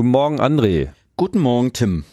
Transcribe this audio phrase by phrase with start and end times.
[0.00, 0.88] Guten Morgen, André.
[1.18, 2.04] Guten Morgen, Tim.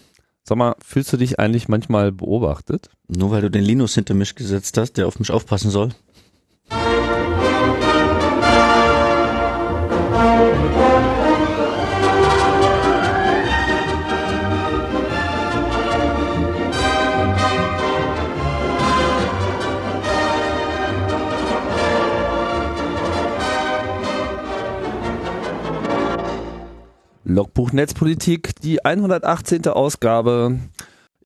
[0.43, 2.89] Sag mal, fühlst du dich eigentlich manchmal beobachtet?
[3.07, 5.91] Nur weil du den Linus hinter mich gesetzt hast, der auf mich aufpassen soll?
[27.37, 29.67] Logbuch Netzpolitik, die 118.
[29.67, 30.57] Ausgabe.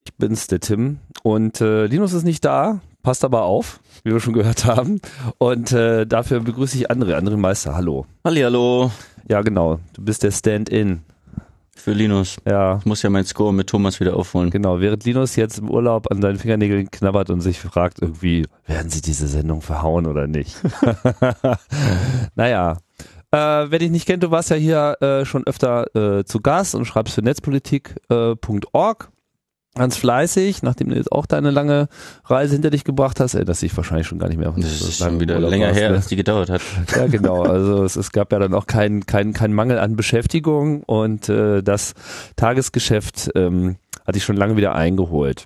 [0.03, 0.99] Ich bin's, der Tim.
[1.23, 4.99] Und äh, Linus ist nicht da, passt aber auf, wie wir schon gehört haben.
[5.37, 7.77] Und äh, dafür begrüße ich André, André Meister.
[7.77, 8.07] Hallo.
[8.25, 8.91] Hallihallo.
[9.29, 9.79] Ja, genau.
[9.93, 10.99] Du bist der Stand-in.
[11.77, 12.35] Für Linus.
[12.45, 12.79] Ja.
[12.79, 14.49] Ich muss ja mein Score mit Thomas wieder aufholen.
[14.49, 18.89] Genau, während Linus jetzt im Urlaub an seinen Fingernägeln knabbert und sich fragt irgendwie, werden
[18.89, 20.57] sie diese Sendung verhauen oder nicht?
[22.35, 22.79] naja,
[23.31, 26.75] äh, wer dich nicht kennt, du warst ja hier äh, schon öfter äh, zu Gast
[26.75, 29.11] und schreibst für netzpolitik.org.
[29.73, 31.87] Ganz fleißig, nachdem du jetzt auch deine lange
[32.25, 34.53] Reise hinter dich gebracht hast, erinnerst dich wahrscheinlich schon gar nicht mehr.
[34.57, 35.95] Das ist schon wieder länger warst, her, ne?
[35.95, 36.61] als die gedauert hat.
[36.95, 37.43] Ja, genau.
[37.43, 41.63] Also es, es gab ja dann auch keinen kein, kein Mangel an Beschäftigung und äh,
[41.63, 41.93] das
[42.35, 45.45] Tagesgeschäft ähm, hat dich schon lange wieder eingeholt.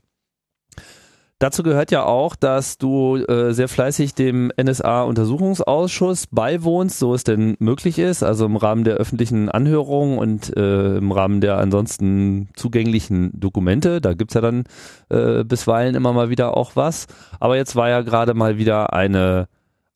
[1.39, 7.57] Dazu gehört ja auch, dass du äh, sehr fleißig dem NSA-Untersuchungsausschuss beiwohnst, so es denn
[7.59, 13.37] möglich ist, also im Rahmen der öffentlichen Anhörung und äh, im Rahmen der ansonsten zugänglichen
[13.37, 13.99] Dokumente.
[13.99, 14.63] Da gibt's ja dann
[15.09, 17.07] äh, bisweilen immer mal wieder auch was.
[17.41, 19.49] Aber jetzt war ja gerade mal wieder eine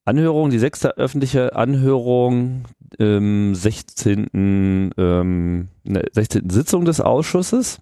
[0.04, 2.66] Anhörung, die sechste öffentliche Anhörung
[2.98, 4.92] im 16.
[4.98, 6.50] Ähm, ne, 16.
[6.50, 7.80] Sitzung des Ausschusses.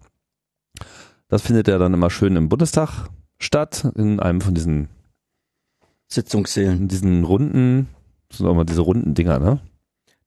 [1.27, 4.89] Das findet ja dann immer schön im Bundestag statt, in einem von diesen,
[6.07, 6.77] Sitzungssälen.
[6.81, 7.87] in diesen runden,
[8.29, 9.59] das sind auch mal diese runden Dinger, ne?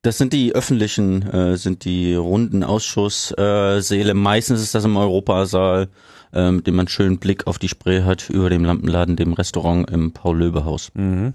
[0.03, 4.15] Das sind die öffentlichen, äh, sind die runden Ausschusssäle.
[4.15, 5.89] Meistens ist das im Europasaal,
[6.33, 9.35] äh, mit dem man einen schönen Blick auf die Spree hat, über dem Lampenladen, dem
[9.35, 10.93] Restaurant im Paul-Löbe-Haus.
[10.95, 11.35] Mhm.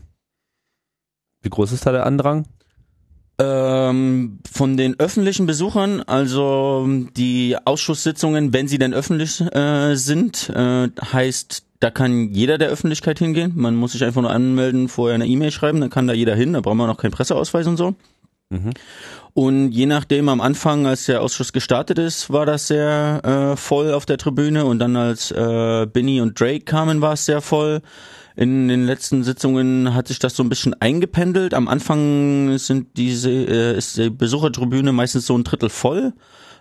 [1.43, 2.47] Wie groß ist da der Andrang?
[3.37, 10.89] Ähm, von den öffentlichen Besuchern, also die Ausschusssitzungen, wenn sie denn öffentlich äh, sind, äh,
[10.99, 13.53] heißt, da kann jeder der Öffentlichkeit hingehen.
[13.55, 16.53] Man muss sich einfach nur anmelden, vorher eine E-Mail schreiben, dann kann da jeder hin,
[16.53, 17.95] da braucht man noch keinen Presseausweis und so.
[18.49, 18.71] Mhm.
[19.33, 23.91] Und je nachdem, am Anfang, als der Ausschuss gestartet ist, war das sehr äh, voll
[23.91, 27.81] auf der Tribüne und dann als äh, Binny und Drake kamen, war es sehr voll.
[28.37, 31.53] In den letzten Sitzungen hat sich das so ein bisschen eingependelt.
[31.53, 36.13] Am Anfang sind diese, äh, ist die Besuchertribüne meistens so ein Drittel voll.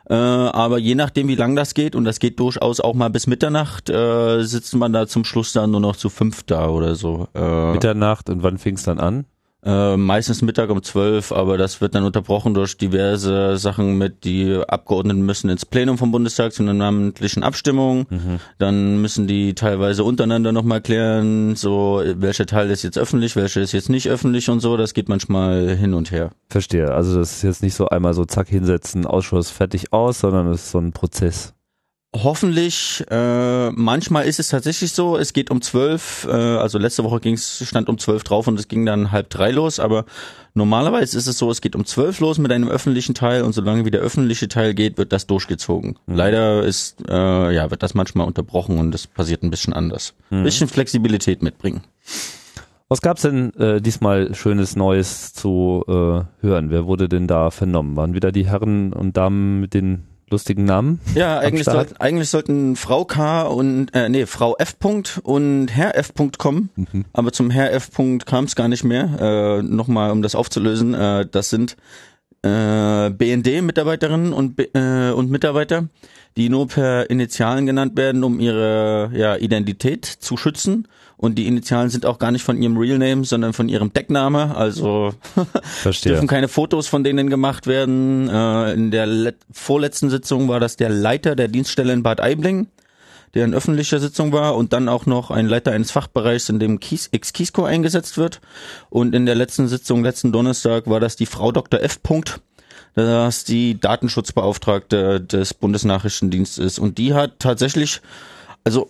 [0.09, 3.26] Äh, aber je nachdem, wie lang das geht, und das geht durchaus auch mal bis
[3.26, 7.28] Mitternacht, äh, sitzt man da zum Schluss dann nur noch zu fünf da oder so.
[7.34, 9.25] Äh, Mitternacht und wann fing es dann an?
[9.65, 14.61] Äh, meistens Mittag um zwölf, aber das wird dann unterbrochen durch diverse Sachen mit, die
[14.67, 18.07] Abgeordneten müssen ins Plenum vom Bundestag zu einer namentlichen Abstimmung.
[18.59, 23.73] Dann müssen die teilweise untereinander nochmal klären, so welcher Teil ist jetzt öffentlich, welcher ist
[23.73, 24.77] jetzt nicht öffentlich und so.
[24.77, 26.31] Das geht manchmal hin und her.
[26.49, 26.93] Verstehe.
[26.93, 30.65] Also das ist jetzt nicht so einmal so zack hinsetzen, Ausschuss fertig aus, sondern es
[30.65, 31.53] ist so ein Prozess.
[32.15, 37.19] Hoffentlich, äh, manchmal ist es tatsächlich so, es geht um zwölf, äh, also letzte Woche
[37.19, 40.05] ging's, stand um zwölf drauf und es ging dann halb drei los, aber
[40.55, 43.85] normalerweise ist es so, es geht um zwölf los mit einem öffentlichen Teil und solange
[43.85, 45.99] wie der öffentliche Teil geht, wird das durchgezogen.
[46.07, 50.15] Leider ist, äh, ja, wird das manchmal unterbrochen und das passiert ein bisschen anders.
[50.31, 51.83] Bisschen Flexibilität mitbringen.
[52.89, 56.71] Was gab's denn äh, diesmal Schönes Neues zu äh, hören?
[56.71, 57.97] Wer wurde denn da vernommen?
[57.97, 61.00] Waren wieder die Herren und Damen mit den lustigen Namen?
[61.15, 64.78] Ja, eigentlich, sollten, eigentlich sollten Frau K und äh, nee, Frau F.
[64.81, 66.12] Punkt und Herr F.
[66.12, 66.71] Punkt kommen,
[67.12, 67.91] aber zum Herr F.
[68.27, 69.09] Kam es gar nicht mehr.
[69.21, 71.77] Äh, Nochmal, um das aufzulösen, äh, das sind
[72.43, 75.89] äh, BND-Mitarbeiterinnen und äh, und Mitarbeiter,
[76.37, 80.89] die nur per Initialen genannt werden, um ihre ja, Identität zu schützen.
[81.17, 84.55] Und die Initialen sind auch gar nicht von ihrem Real Name, sondern von ihrem Deckname.
[84.57, 85.15] Also
[85.85, 88.29] dürfen keine Fotos von denen gemacht werden.
[88.29, 92.66] Äh, in der let vorletzten Sitzung war das der Leiter der Dienststelle in Bad Aibling,
[93.34, 96.81] der in öffentlicher Sitzung war und dann auch noch ein Leiter eines Fachbereichs, in dem
[96.81, 98.41] Kies Ex-Kisco eingesetzt wird.
[98.91, 101.81] Und in der letzten Sitzung, letzten Donnerstag, war das die Frau Dr.
[101.81, 102.03] F.
[102.03, 102.41] Punkt.
[102.95, 106.78] Das ist die Datenschutzbeauftragte des Bundesnachrichtendienstes.
[106.78, 108.01] Und die hat tatsächlich,
[108.63, 108.89] also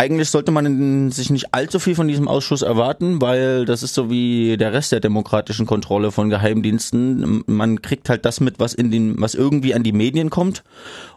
[0.00, 4.08] eigentlich sollte man sich nicht allzu viel von diesem Ausschuss erwarten, weil das ist so
[4.08, 7.42] wie der Rest der demokratischen Kontrolle von Geheimdiensten.
[7.46, 10.62] Man kriegt halt das mit, was in den, was irgendwie an die Medien kommt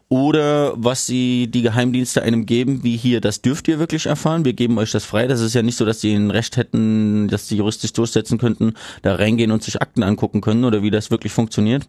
[0.09, 4.45] oder was sie die Geheimdienste einem geben, wie hier, das dürft ihr wirklich erfahren.
[4.45, 5.27] Wir geben euch das frei.
[5.27, 8.73] Das ist ja nicht so, dass die ein Recht hätten, dass die juristisch durchsetzen könnten,
[9.03, 11.87] da reingehen und sich Akten angucken können oder wie das wirklich funktioniert.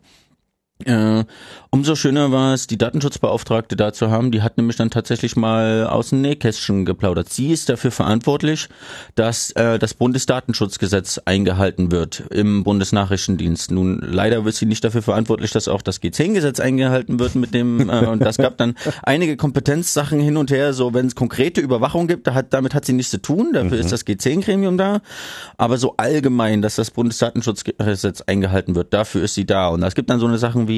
[0.84, 1.24] Äh,
[1.74, 4.30] Umso schöner war es, die Datenschutzbeauftragte da zu haben.
[4.30, 7.30] Die hat nämlich dann tatsächlich mal aus dem Nähkästchen geplaudert.
[7.30, 8.68] Sie ist dafür verantwortlich,
[9.14, 13.70] dass äh, das Bundesdatenschutzgesetz eingehalten wird im Bundesnachrichtendienst.
[13.70, 17.88] Nun, leider wird sie nicht dafür verantwortlich, dass auch das G10-Gesetz eingehalten wird mit dem,
[17.88, 22.06] äh, und das gab dann einige Kompetenzsachen hin und her, so wenn es konkrete Überwachung
[22.06, 23.82] gibt, da hat, damit hat sie nichts zu tun, dafür mhm.
[23.82, 25.00] ist das G10-Gremium da.
[25.56, 29.68] Aber so allgemein, dass das Bundesdatenschutzgesetz eingehalten wird, dafür ist sie da.
[29.68, 30.71] Und es gibt dann so eine Sachen wie,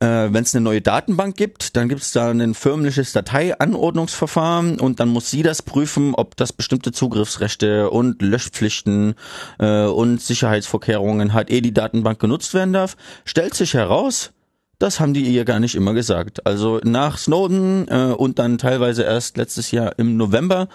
[0.00, 5.00] äh, Wenn es eine neue Datenbank gibt, dann gibt es da ein firmliches Dateianordnungsverfahren und
[5.00, 9.14] dann muss sie das prüfen, ob das bestimmte Zugriffsrechte und Löschpflichten
[9.58, 12.96] äh, und Sicherheitsvorkehrungen hat, ehe die Datenbank genutzt werden darf.
[13.24, 14.32] Stellt sich heraus,
[14.78, 16.46] das haben die ihr gar nicht immer gesagt.
[16.46, 20.68] Also nach Snowden äh, und dann teilweise erst letztes Jahr im November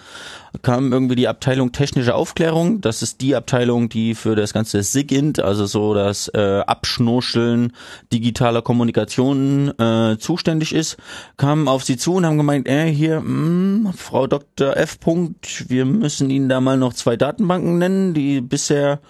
[0.60, 2.82] kam irgendwie die Abteilung technische Aufklärung.
[2.82, 7.72] Das ist die Abteilung, die für das ganze SIGINT, also so das äh, Abschnurscheln
[8.12, 10.98] digitaler Kommunikation äh, zuständig ist,
[11.38, 14.76] kamen auf sie zu und haben gemeint, äh, hier, mh, hm, Frau Dr.
[14.76, 15.00] F.
[15.00, 19.00] Punkt, wir müssen Ihnen da mal noch zwei Datenbanken nennen, die bisher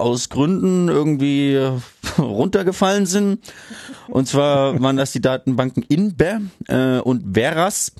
[0.00, 1.58] aus Gründen irgendwie
[2.18, 3.40] runtergefallen sind.
[4.08, 7.92] Und zwar waren das die Datenbanken Inber äh, und Veras.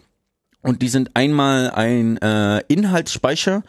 [0.63, 3.63] Und die sind einmal ein äh, Inhaltsspeicher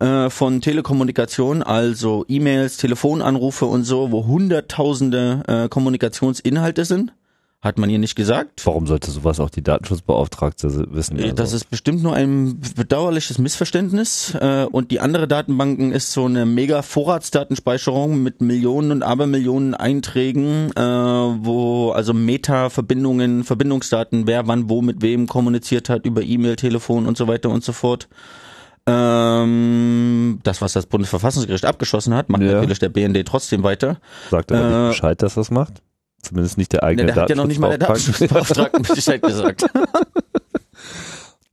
[0.00, 7.12] äh, von Telekommunikation, also E-Mails, Telefonanrufe und so, wo hunderttausende äh, Kommunikationsinhalte sind.
[7.60, 8.64] Hat man ihr nicht gesagt.
[8.66, 11.18] Warum sollte sowas auch die Datenschutzbeauftragte wissen?
[11.18, 11.34] Also?
[11.34, 14.32] Das ist bestimmt nur ein bedauerliches Missverständnis.
[14.40, 20.70] Äh, und die andere Datenbanken ist so eine mega Vorratsdatenspeicherung mit Millionen und Abermillionen Einträgen,
[20.76, 27.06] äh, wo also Meta-Verbindungen, Verbindungsdaten, wer wann wo mit wem kommuniziert hat über E-Mail, Telefon
[27.06, 28.08] und so weiter und so fort.
[28.86, 32.52] Ähm, das, was das Bundesverfassungsgericht abgeschossen hat, macht ja.
[32.52, 33.96] natürlich der BND trotzdem weiter.
[34.30, 35.82] Sagt aber äh, Bescheid, dass das macht?
[36.22, 39.64] Zumindest nicht der eigene ne, der hat ja noch nicht mal der Datenschutzbeauftragten Bescheid gesagt.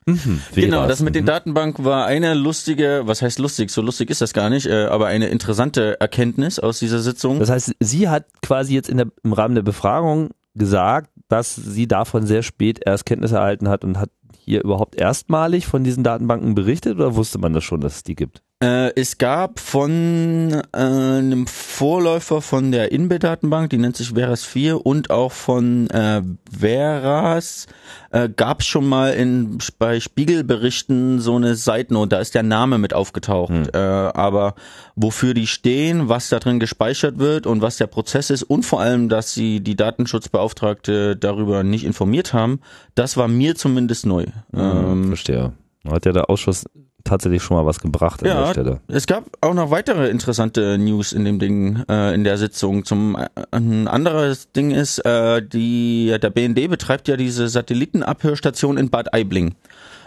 [0.07, 1.19] Mhm, genau, das mit mhm.
[1.19, 4.85] den Datenbanken war eine lustige, was heißt lustig, so lustig ist das gar nicht, äh,
[4.85, 7.39] aber eine interessante Erkenntnis aus dieser Sitzung.
[7.39, 12.27] Das heißt, sie hat quasi jetzt der, im Rahmen der Befragung gesagt, dass sie davon
[12.27, 16.95] sehr spät erst Kenntnis erhalten hat und hat hier überhaupt erstmalig von diesen Datenbanken berichtet
[16.95, 18.43] oder wusste man das schon, dass es die gibt?
[18.65, 24.83] Äh, es gab von äh, einem Vorläufer von der Inbed-Datenbank, die nennt sich Veras 4
[24.83, 27.67] und auch von äh, Veras
[28.09, 32.79] äh, gab es schon mal in bei Spiegelberichten so eine Seitennote, da ist der Name
[32.79, 33.51] mit aufgetaucht.
[33.51, 33.67] Hm.
[33.71, 34.55] Äh, aber
[34.95, 38.81] wofür die stehen, was da drin gespeichert wird und was der Prozess ist und vor
[38.81, 42.61] allem, dass sie die Datenschutzbeauftragte darüber nicht informiert haben,
[42.95, 44.25] das war mir zumindest neu.
[44.53, 45.53] Hm, ähm, verstehe.
[45.87, 46.65] Hat ja der Ausschuss
[47.05, 48.79] tatsächlich schon mal was gebracht an ja, der Stelle.
[48.87, 52.83] Es gab auch noch weitere interessante News in dem Ding, äh, in der Sitzung.
[52.83, 58.89] Zum äh, ein anderes Ding ist, äh, die der BND betreibt ja diese Satellitenabhörstation in
[58.89, 59.55] Bad Aibling.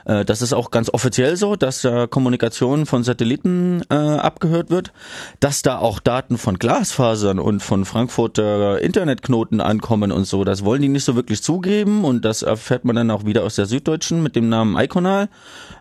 [0.08, 4.92] Äh, das ist auch ganz offiziell so, dass da Kommunikation von Satelliten äh, abgehört wird,
[5.38, 10.42] dass da auch Daten von Glasfasern und von Frankfurter Internetknoten ankommen und so.
[10.42, 13.54] Das wollen die nicht so wirklich zugeben und das erfährt man dann auch wieder aus
[13.54, 15.28] der Süddeutschen mit dem Namen Iconal.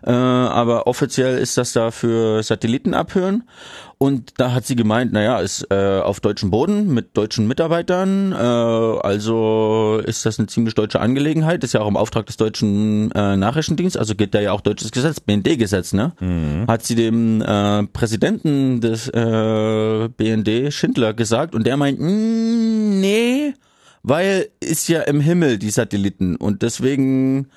[0.04, 3.44] Äh, aber offiziell ist das da für Satelliten abhören.
[4.00, 8.36] Und da hat sie gemeint, naja, ist äh, auf deutschem Boden mit deutschen Mitarbeitern, äh,
[8.36, 13.36] also ist das eine ziemlich deutsche Angelegenheit, ist ja auch im Auftrag des deutschen äh,
[13.36, 16.12] Nachrichtendienstes, also gilt da ja auch deutsches Gesetz, BND-Gesetz, ne?
[16.20, 16.66] Mhm.
[16.68, 23.54] Hat sie dem äh, Präsidenten des äh, BND, Schindler, gesagt und der meint, mm, nee,
[24.04, 27.48] weil ist ja im Himmel die Satelliten und deswegen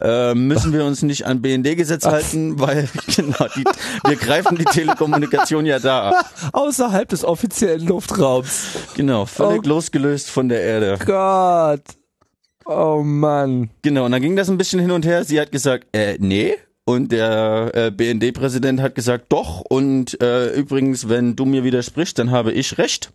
[0.00, 3.64] äh, müssen wir uns nicht an BND-Gesetz halten, weil genau, die,
[4.06, 6.30] wir greifen die Telekommunikation ja da ab.
[6.52, 8.66] Außerhalb des offiziellen Luftraums.
[8.96, 9.68] Genau, völlig oh.
[9.68, 10.98] losgelöst von der Erde.
[11.04, 11.82] Gott.
[12.66, 13.70] Oh Mann.
[13.82, 15.24] Genau, und dann ging das ein bisschen hin und her.
[15.24, 19.60] Sie hat gesagt, äh, nee, und der äh, BND-Präsident hat gesagt, doch.
[19.60, 23.10] Und äh, übrigens, wenn du mir widersprichst, dann habe ich recht.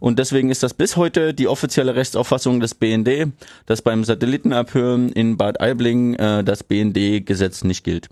[0.00, 3.32] Und deswegen ist das bis heute die offizielle Rechtsauffassung des BND,
[3.64, 8.08] dass beim Satellitenabhören in Bad Aibling äh, das BND-Gesetz nicht gilt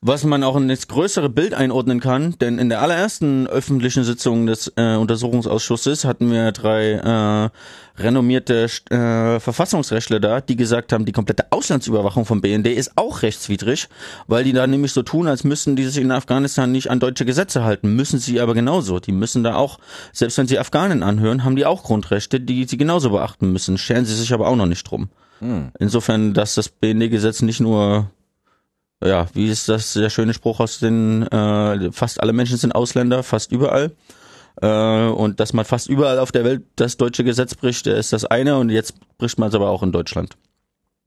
[0.00, 4.46] was man auch in das größere Bild einordnen kann, denn in der allerersten öffentlichen Sitzung
[4.46, 11.10] des äh, Untersuchungsausschusses hatten wir drei äh, renommierte äh, Verfassungsrechtler da, die gesagt haben, die
[11.10, 13.88] komplette Auslandsüberwachung vom BND ist auch rechtswidrig,
[14.28, 17.24] weil die da nämlich so tun, als müssten die sich in Afghanistan nicht an deutsche
[17.24, 19.00] Gesetze halten, müssen sie aber genauso.
[19.00, 19.80] Die müssen da auch,
[20.12, 24.04] selbst wenn sie Afghanen anhören, haben die auch Grundrechte, die sie genauso beachten müssen, scheren
[24.04, 25.08] sie sich aber auch noch nicht drum.
[25.40, 25.72] Hm.
[25.80, 28.10] Insofern, dass das BND-Gesetz nicht nur
[29.04, 33.22] ja, wie ist das der schöne Spruch aus den, äh, fast alle Menschen sind Ausländer,
[33.22, 33.92] fast überall.
[34.60, 38.24] Äh, und dass man fast überall auf der Welt das deutsche Gesetz bricht, ist das
[38.24, 40.36] eine und jetzt bricht man es aber auch in Deutschland.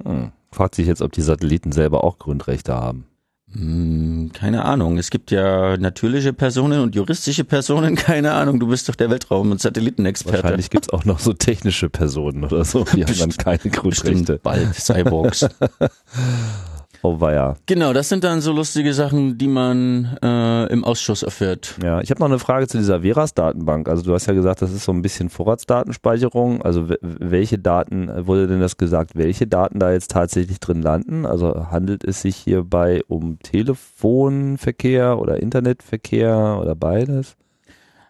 [0.03, 0.31] Hm.
[0.51, 3.05] Fragt sich jetzt, ob die Satelliten selber auch Grundrechte haben.
[3.53, 4.97] Hm, keine Ahnung.
[4.97, 7.95] Es gibt ja natürliche Personen und juristische Personen.
[7.97, 8.61] Keine Ahnung.
[8.61, 10.43] Du bist doch der Weltraum- und Satellitenexperte.
[10.43, 12.85] Wahrscheinlich gibt's auch noch so technische Personen oder so.
[12.95, 14.11] Die haben dann keine Grundrechte.
[14.11, 15.49] Bestimmt bald Cyborgs.
[17.03, 17.55] Oh weia.
[17.65, 21.75] genau, das sind dann so lustige Sachen, die man äh, im Ausschuss erfährt.
[21.83, 23.89] Ja, ich habe noch eine Frage zu dieser Veras-Datenbank.
[23.89, 26.61] Also du hast ja gesagt, das ist so ein bisschen Vorratsdatenspeicherung.
[26.61, 31.25] Also welche Daten, wurde denn das gesagt, welche Daten da jetzt tatsächlich drin landen?
[31.25, 37.35] Also handelt es sich hierbei um Telefonverkehr oder Internetverkehr oder beides?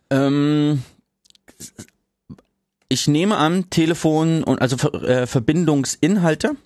[0.09, 0.83] Ähm,
[2.89, 6.57] ich nehme an, Telefon und also Ver- äh, Verbindungsinhalte,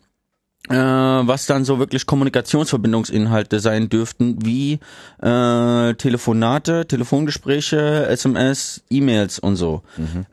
[0.69, 4.79] äh, was dann so wirklich Kommunikationsverbindungsinhalte sein dürften, wie
[5.21, 9.83] äh, Telefonate, Telefongespräche, SMS, E-Mails und so.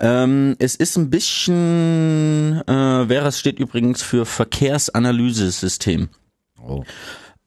[0.01, 6.09] Ähm, es ist ein bisschen, äh, Veras steht übrigens für Verkehrsanalysesystem.
[6.61, 6.85] Oh.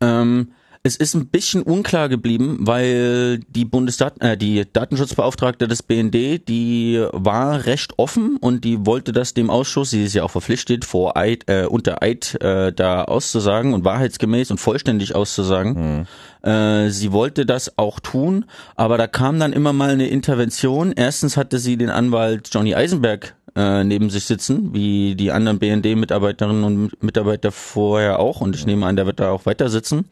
[0.02, 0.52] Ähm,
[0.86, 7.04] es ist ein bisschen unklar geblieben, weil die Bundesdat äh, die Datenschutzbeauftragte des BND, die
[7.12, 11.18] war recht offen und die wollte das dem Ausschuss, sie ist ja auch verpflichtet, vor
[11.18, 16.08] Eid, äh, unter Eid äh, da auszusagen und wahrheitsgemäß und vollständig auszusagen.
[16.46, 20.94] Äh, sie wollte das auch tun, aber da kam dann immer mal eine Intervention.
[20.96, 26.64] Erstens hatte sie den Anwalt Johnny Eisenberg äh, neben sich sitzen, wie die anderen BND-Mitarbeiterinnen
[26.64, 28.42] und Mitarbeiter vorher auch.
[28.42, 30.06] Und ich nehme an, der wird da auch weiter sitzen.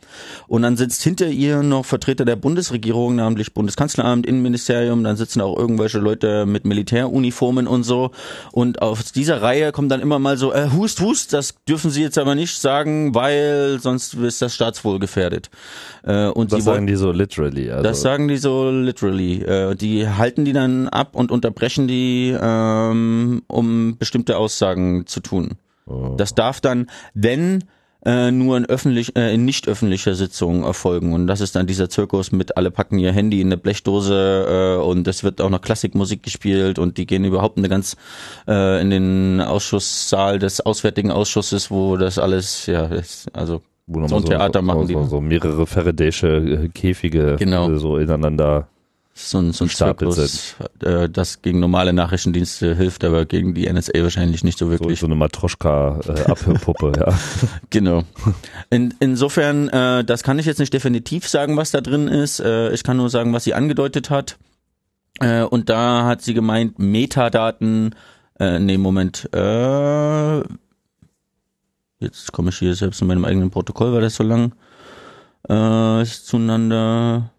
[0.47, 5.03] Und dann sitzt hinter ihr noch Vertreter der Bundesregierung, namentlich Bundeskanzleramt, Innenministerium.
[5.03, 8.11] Dann sitzen auch irgendwelche Leute mit Militäruniformen und so.
[8.53, 12.01] Und aus dieser Reihe kommt dann immer mal so, äh, hust, hust, das dürfen Sie
[12.01, 15.49] jetzt aber nicht sagen, weil sonst ist das Staatswohl gefährdet.
[16.03, 17.71] Äh, und Das sagen die so literally.
[17.71, 19.41] Also, das sagen die so literally.
[19.43, 25.51] Äh, die halten die dann ab und unterbrechen die, ähm, um bestimmte Aussagen zu tun.
[25.85, 26.15] oh.
[26.17, 27.63] Das darf dann, wenn
[28.05, 31.13] äh, nur in öffentlich, äh, in nicht öffentlicher Sitzung erfolgen.
[31.13, 34.83] Und das ist dann dieser Zirkus mit alle packen ihr Handy in eine Blechdose äh,
[34.83, 37.95] und es wird auch noch Klassikmusik gespielt und die gehen überhaupt eine ganz
[38.47, 44.15] äh, in den Ausschusssaal des Auswärtigen Ausschusses, wo das alles, ja, ist, also wo so
[44.17, 44.93] ein Theater machen so, die.
[44.93, 47.69] so, so mehrere Faraday'sche äh, Käfige Genau.
[47.71, 48.67] äh, so ineinander.
[49.13, 54.01] so ein, so ein Zirkus, äh, das gegen normale Nachrichtendienste hilft, aber gegen die NSA
[54.01, 54.99] wahrscheinlich nicht so So, wirklich.
[54.99, 57.13] so eine Matroschka-Abhörpuppe, ja.
[57.69, 58.03] Genau.
[58.69, 62.39] In, insofern, äh, das kann ich jetzt nicht definitiv sagen, was da drin ist.
[62.39, 64.37] Äh, ich kann nur sagen, was sie angedeutet hat.
[65.19, 67.93] Äh, und da hat sie gemeint, Metadaten,
[68.39, 70.41] äh, nee, Moment, äh,
[72.03, 74.53] jetzt komme ich hier selbst in meinem eigenen Protokoll, weil das so lang
[75.49, 77.31] äh, ist zueinander.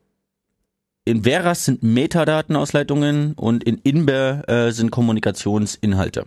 [1.04, 6.26] In Veras sind Metadatenausleitungen und in Inber äh, sind Kommunikationsinhalte.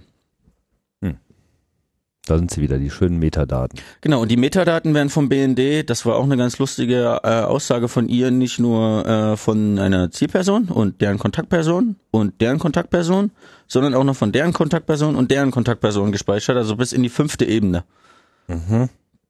[2.27, 3.79] Da sind sie wieder, die schönen Metadaten.
[4.01, 7.87] Genau, und die Metadaten werden vom BND, das war auch eine ganz lustige äh, Aussage
[7.87, 13.31] von ihr, nicht nur äh, von einer Zielperson und deren Kontaktperson und deren Kontaktperson,
[13.67, 17.45] sondern auch noch von deren Kontaktperson und deren Kontaktperson gespeichert, also bis in die fünfte
[17.45, 17.85] Ebene.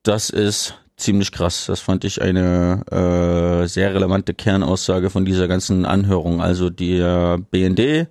[0.03, 1.65] Das ist ziemlich krass.
[1.67, 6.41] Das fand ich eine äh, sehr relevante Kernaussage von dieser ganzen Anhörung.
[6.41, 8.07] Also der BND,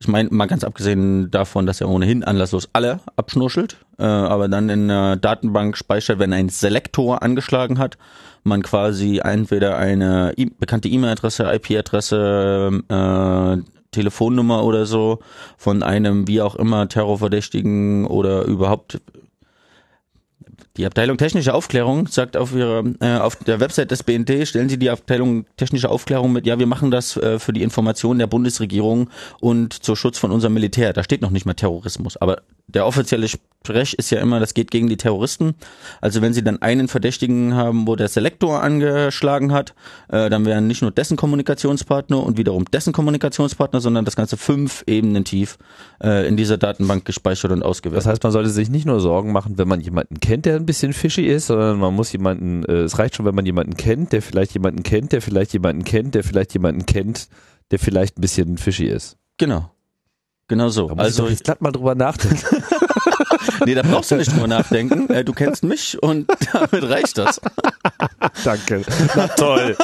[0.00, 4.68] ich meine mal ganz abgesehen davon, dass er ohnehin anlasslos alle abschnuschelt, äh, aber dann
[4.68, 7.96] in einer Datenbank speichert, wenn ein Selektor angeschlagen hat,
[8.42, 15.20] man quasi entweder eine e bekannte E-Mail-Adresse, IP-Adresse, äh, Telefonnummer oder so
[15.56, 19.00] von einem wie auch immer Terrorverdächtigen oder überhaupt
[20.76, 24.78] die Abteilung technische Aufklärung sagt auf ihrer äh, auf der Website des BND stellen sie
[24.78, 29.08] die Abteilung technische Aufklärung mit ja wir machen das äh, für die Information der Bundesregierung
[29.40, 30.92] und zur Schutz von unserem Militär.
[30.92, 34.70] Da steht noch nicht mal Terrorismus aber der offizielle Sprech ist ja immer das geht
[34.70, 35.54] gegen die Terroristen.
[36.00, 39.74] Also wenn sie dann einen Verdächtigen haben wo der Selektor angeschlagen hat
[40.08, 44.84] äh, dann wären nicht nur dessen Kommunikationspartner und wiederum dessen Kommunikationspartner sondern das ganze fünf
[44.86, 45.58] Ebenen tief
[46.02, 49.32] äh, in dieser Datenbank gespeichert und ausgewertet Das heißt, man sollte sich nicht nur Sorgen
[49.32, 52.82] machen, wenn man jemanden kennt, der ein bisschen fishy ist, sondern man muss jemanden, äh,
[52.82, 56.14] es reicht schon, wenn man jemanden kennt, der vielleicht jemanden kennt, der vielleicht jemanden kennt,
[56.14, 57.28] der vielleicht jemanden kennt,
[57.70, 59.16] der vielleicht ein bisschen fishy ist.
[59.38, 59.73] genau
[60.48, 60.88] Genau so.
[60.88, 62.38] Da muss ich Also doch jetzt glatt mal drüber nachdenken.
[63.66, 65.08] Nee, da brauchst du nicht drüber nachdenken.
[65.10, 67.40] Äh, Du kennst mich und damit reicht das.
[68.44, 68.82] Danke.
[69.14, 69.76] Na toll.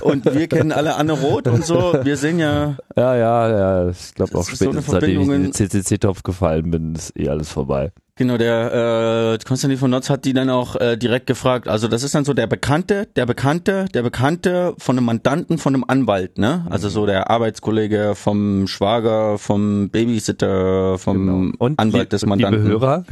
[0.00, 1.94] Und wir kennen alle Anne Roth und so.
[2.02, 3.88] Wir sehen ja, Ja, ja, ja.
[3.90, 7.28] Ich glaube auch ist so spätestens, seitdem ich in den CCC-Topf gefallen bin, ist eh
[7.28, 7.92] alles vorbei.
[8.16, 11.66] Genau, der äh, Konstantin von Notz hat die dann auch äh, direkt gefragt.
[11.66, 15.74] Also das ist dann so der Bekannte, der Bekannte, der Bekannte von einem Mandanten, von
[15.74, 16.64] einem Anwalt, ne?
[16.70, 21.52] Also so der Arbeitskollege vom Schwager, vom Babysitter, vom Genau.
[21.58, 22.62] Und Anwalt die, des Mandanten.
[22.62, 23.04] Liebe Hörer,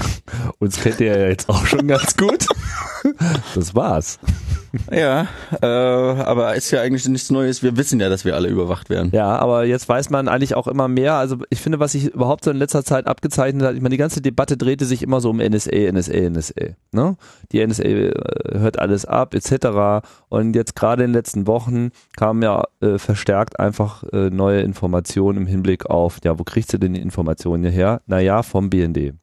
[0.61, 2.47] uns kennt ihr ja jetzt auch schon ganz gut.
[3.55, 4.21] Das war's.
[4.91, 5.29] Ja,
[5.61, 7.63] äh, aber ist ja eigentlich nichts Neues.
[7.63, 9.11] Wir wissen ja, dass wir alle überwacht werden.
[9.13, 11.15] Ja, aber jetzt weiß man eigentlich auch immer mehr.
[11.15, 13.99] Also ich finde, was sich überhaupt so in letzter Zeit abgezeichnet hat, ich meine, die
[13.99, 16.65] ganze Debatte drehte sich immer so um NSA, NSA, NSA.
[16.93, 17.17] Ne?
[17.53, 18.13] Die NSA äh,
[18.53, 20.07] hört alles ab, etc.
[20.29, 25.39] Und jetzt gerade in den letzten Wochen kamen ja äh, verstärkt einfach äh, neue Informationen
[25.39, 28.01] im Hinblick auf, ja, wo kriegst du denn die Informationen her?
[28.07, 29.15] Naja, vom BND.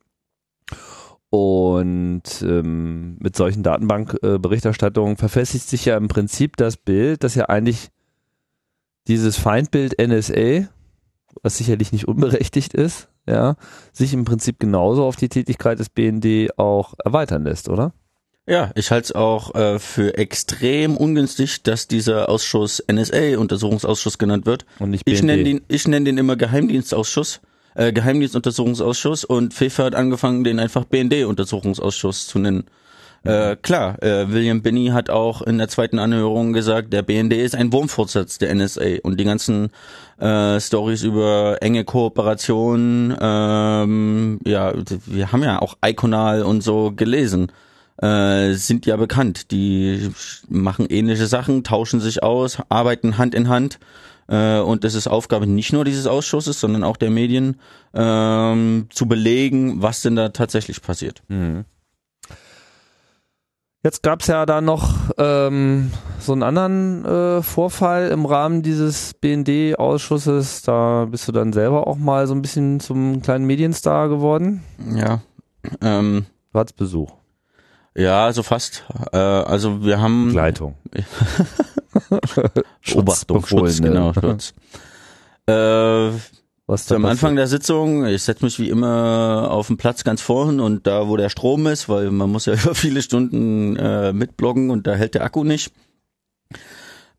[1.30, 7.90] Und ähm, mit solchen Datenbankberichterstattungen verfestigt sich ja im Prinzip das Bild, dass ja eigentlich
[9.08, 10.68] dieses Feindbild NSA,
[11.44, 13.56] was sicherlich nicht unberechtigt ist, ja,
[13.94, 17.94] sich im Prinzip genauso auf die Tätigkeit des BND auch erweitern lässt, oder?
[18.48, 24.48] Ja, ich halte es auch äh, für extrem ungünstig, dass dieser Ausschuss NSA Untersuchungsausschuss genannt
[24.48, 24.66] wird.
[24.80, 25.26] Und nicht Ich BND.
[25.26, 27.42] nenne den, ich nenne den immer Geheimdienstausschuss,
[27.80, 32.66] äh, Geheimdienstuntersuchungsausschuss und FIFA hat angefangen, den einfach BND Untersuchungsausschuss zu nennen.
[33.24, 37.56] Äh, klar, äh, William Binney hat auch in der zweiten Anhörung gesagt, der BND ist
[37.56, 39.72] ein Wurmfortsatz der NSA und die ganzen
[40.20, 44.74] äh, Stories über enge Kooperation, ähm, ja,
[45.06, 47.52] wir haben ja auch Iconal und so gelesen
[48.02, 49.52] äh, sind ja bekannt.
[49.52, 50.10] Die
[50.48, 53.80] machen ähnliche Sachen, tauschen sich aus, arbeiten Hand in Hand.
[54.28, 57.60] Äh, und es ist Aufgabe nicht nur dieses Ausschusses, sondern auch der Medien,
[57.94, 61.24] ähm, zu belegen, was denn da tatsächlich passiert.
[61.28, 61.66] Mhm.
[63.82, 70.64] Jetzt gab's ja da noch ähm, so einen anderen äh, Vorfall im Rahmen dieses BND-Ausschusses.
[70.64, 74.64] Da bist du dann selber auch mal so ein bisschen zum kleinen Medienstar geworden.
[74.94, 75.22] Ja.
[75.82, 77.19] Ähm, Du hattest Besuch.
[77.96, 78.86] Ja, so fast.
[79.12, 80.76] Äh, also wir haben Begleitung.
[82.86, 84.54] Beobachtung, Schutz, genau, Schutz.
[85.48, 86.12] Äh,
[86.68, 90.22] Was da am Anfang der Sitzung, ich setze mich wie immer auf den Platz ganz
[90.22, 94.14] vorn und da, wo der Strom ist, weil man muss ja über viele Stunden äh,
[94.14, 95.72] mitbloggen und da hält der Akku nicht.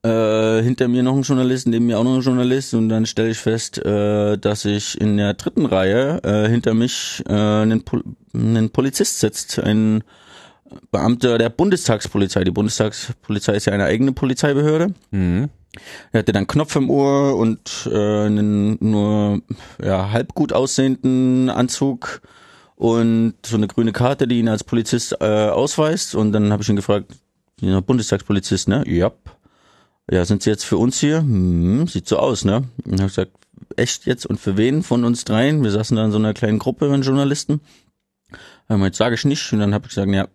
[0.03, 3.31] Äh, hinter mir noch ein Journalist, neben mir auch noch ein Journalist und dann stelle
[3.31, 8.03] ich fest, äh, dass ich in der dritten Reihe äh, hinter mich äh, einen, Pol
[8.33, 10.03] einen Polizist sitzt, ein
[10.91, 12.45] Beamter der Bundestagspolizei.
[12.45, 14.95] Die Bundestagspolizei ist ja eine eigene Polizeibehörde.
[15.11, 15.49] Mhm.
[16.13, 19.41] Er hatte dann Knopf im Ohr und äh, einen nur
[19.83, 22.23] ja, halb gut aussehenden Anzug
[22.75, 26.15] und so eine grüne Karte, die ihn als Polizist äh, ausweist.
[26.15, 27.13] Und dann habe ich ihn gefragt,
[27.61, 28.83] ja, Bundestagspolizist, ne?
[28.87, 29.13] Ja.
[30.11, 31.19] Ja, sind Sie jetzt für uns hier?
[31.19, 32.65] Hm, sieht so aus, ne?
[32.85, 33.33] Und habe ich gesagt,
[33.77, 35.63] echt jetzt und für wen von uns dreien?
[35.63, 37.61] Wir saßen da in so einer kleinen Gruppe mit Journalisten.
[38.69, 39.53] Ähm, jetzt sage ich nicht.
[39.53, 40.27] Und dann habe ich gesagt, ja,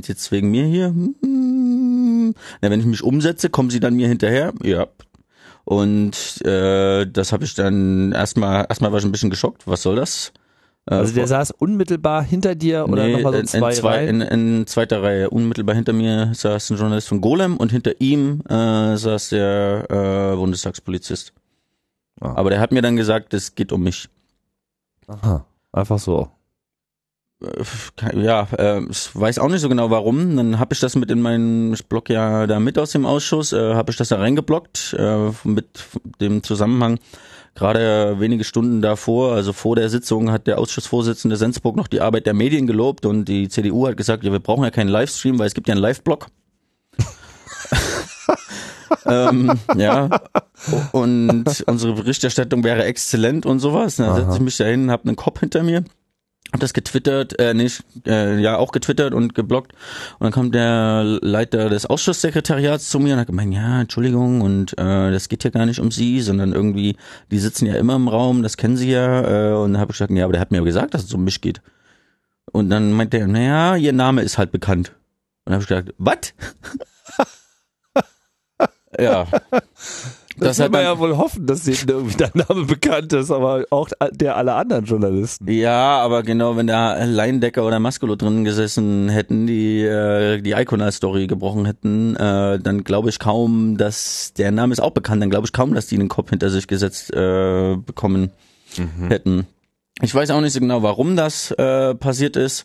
[0.00, 0.86] Sie jetzt wegen mir hier?
[0.88, 2.34] Hm.
[2.62, 4.52] Na, wenn ich mich umsetze, kommen Sie dann mir hinterher?
[4.62, 4.86] Ja.
[5.64, 9.66] Und äh, das habe ich dann erstmal, erstmal war ich ein bisschen geschockt.
[9.66, 10.32] Was soll das?
[10.86, 13.96] Äh, Also der saß unmittelbar hinter dir oder nee, nochmal so in, zwei, in, zwei
[13.96, 14.20] Reihen?
[14.20, 15.30] in, in zweiter Reihe.
[15.30, 20.36] Unmittelbar hinter mir saß ein Journalist von Golem und hinter ihm äh, saß der äh,
[20.36, 21.32] Bundestagspolizist.
[22.20, 22.34] Ah.
[22.36, 24.08] Aber der hat mir dann gesagt, es geht um mich.
[25.06, 26.28] Aha, einfach so.
[27.42, 30.36] Äh, Ja, äh, ich weiß auch nicht so genau warum.
[30.36, 33.52] Dann habe ich das mit in meinen, ich block ja da mit aus dem Ausschuss,
[33.52, 35.66] äh, habe ich das da reingeblockt äh, mit
[36.20, 36.98] dem Zusammenhang.
[37.54, 42.24] Gerade wenige Stunden davor, also vor der Sitzung, hat der Ausschussvorsitzende Sensburg noch die Arbeit
[42.24, 45.48] der Medien gelobt und die CDU hat gesagt, ja, wir brauchen ja keinen Livestream, weil
[45.48, 46.28] es gibt ja einen Live-Blog.
[49.06, 50.08] ähm, ja.
[50.92, 53.96] Und unsere Berichterstattung wäre exzellent und sowas.
[53.96, 55.84] Dann setze ich mich da hin, habe einen Kopf hinter mir
[56.52, 59.72] hab das getwittert, äh, nicht, äh, ja auch getwittert und geblockt.
[60.18, 64.72] Und dann kam der Leiter des Ausschusssekretariats zu mir und hat gemeint, ja, Entschuldigung, und
[64.78, 66.96] äh, das geht ja gar nicht um Sie, sondern irgendwie,
[67.30, 69.52] die sitzen ja immer im Raum, das kennen Sie ja.
[69.52, 71.14] Äh, und dann habe ich gesagt, ja, aber der hat mir ja gesagt, dass es
[71.14, 71.62] um mich geht.
[72.52, 74.90] Und dann meinte er, naja, Ihr Name ist halt bekannt.
[75.44, 76.34] Und dann habe ich gesagt, was?
[78.98, 79.26] ja.
[80.38, 83.30] Das, Das kann hat man ja wohl hoffen, dass denen irgendwie dein Name bekannt ist,
[83.30, 85.50] aber auch der aller anderen Journalisten.
[85.50, 91.26] Ja, aber genau, wenn da Leindecker oder Maskulo drin gesessen hätten, die äh, die Iconal-Story
[91.26, 95.46] gebrochen hätten, äh, dann glaube ich kaum, dass der Name ist auch bekannt, dann glaube
[95.46, 98.30] ich kaum, dass die einen Kopf hinter sich gesetzt äh, bekommen
[99.08, 99.46] hätten.
[100.00, 102.64] Ich weiß auch nicht so genau, warum das äh, passiert ist.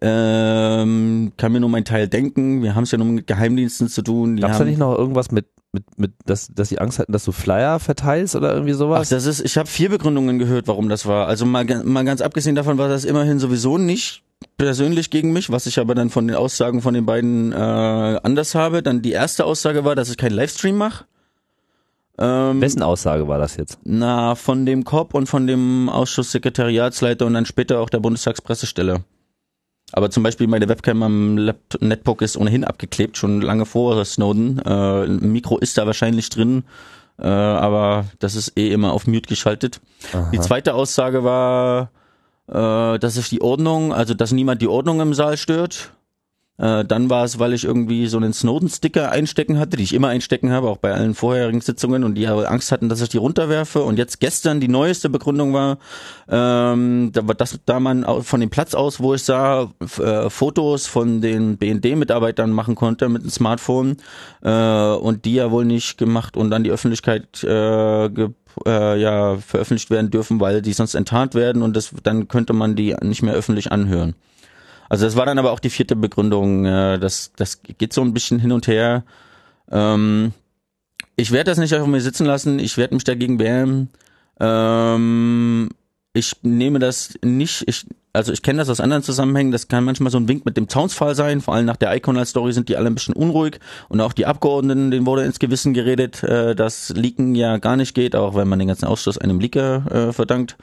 [0.00, 2.62] Ähm, kann mir nur mein Teil denken.
[2.62, 4.36] Wir haben es ja nur mit Geheimdiensten zu tun.
[4.36, 7.24] Gab es da nicht noch irgendwas mit, mit, mit dass, dass sie Angst hatten, dass
[7.24, 9.08] du Flyer verteilst oder irgendwie Ach, sowas?
[9.08, 11.26] das ist, ich habe vier Begründungen gehört, warum das war.
[11.26, 14.22] Also mal, mal ganz abgesehen davon war das immerhin sowieso nicht
[14.56, 18.54] persönlich gegen mich, was ich aber dann von den Aussagen von den beiden äh, anders
[18.54, 18.82] habe.
[18.82, 21.04] Dann die erste Aussage war, dass ich keinen Livestream mache.
[22.18, 23.78] Ähm, Wessen Aussage war das jetzt?
[23.84, 29.04] Na, von dem COP und von dem Ausschusssekretariatsleiter und dann später auch der Bundestagspressestelle.
[29.92, 34.60] Aber zum Beispiel meine Webcam am Laptop, Netbook ist ohnehin abgeklebt, schon lange vor Snowden.
[34.64, 36.64] Äh, ein Mikro ist da wahrscheinlich drin,
[37.18, 39.80] äh, aber das ist eh immer auf Mute geschaltet.
[40.12, 40.30] Aha.
[40.32, 41.90] Die zweite Aussage war,
[42.48, 45.92] äh, dass sich die Ordnung, also dass niemand die Ordnung im Saal stört.
[46.58, 50.08] Äh, dann war es, weil ich irgendwie so einen Snowden-Sticker einstecken hatte, die ich immer
[50.08, 53.82] einstecken habe, auch bei allen vorherigen Sitzungen und die Angst hatten, dass ich die runterwerfe.
[53.82, 55.78] Und jetzt gestern die neueste Begründung war,
[56.28, 61.20] ähm, da, dass da man von dem Platz aus, wo ich sah, äh, Fotos von
[61.20, 63.98] den BND-Mitarbeitern machen konnte mit dem Smartphone
[64.42, 68.30] äh, und die ja wohl nicht gemacht und dann die Öffentlichkeit äh, ge
[68.66, 72.74] äh, ja veröffentlicht werden dürfen, weil die sonst enttarnt werden und das dann könnte man
[72.74, 74.16] die nicht mehr öffentlich anhören.
[74.88, 76.64] Also das war dann aber auch die vierte Begründung.
[76.64, 79.04] Äh, das, das geht so ein bisschen hin und her.
[79.70, 80.32] Ähm,
[81.16, 82.58] ich werde das nicht auf mir sitzen lassen.
[82.58, 83.90] Ich werde mich dagegen wehren.
[84.40, 85.68] Ähm,
[86.12, 90.10] ich nehme das nicht, ich, also ich kenne das aus anderen Zusammenhängen, das kann manchmal
[90.10, 92.88] so ein Wink mit dem Zaunsfall sein, vor allem nach der Iconal-Story sind die alle
[92.88, 97.34] ein bisschen unruhig und auch die Abgeordneten, denen wurde ins Gewissen geredet, äh, dass Leaken
[97.34, 100.56] ja gar nicht geht, auch wenn man den ganzen Ausschuss einem Leaker äh, verdankt.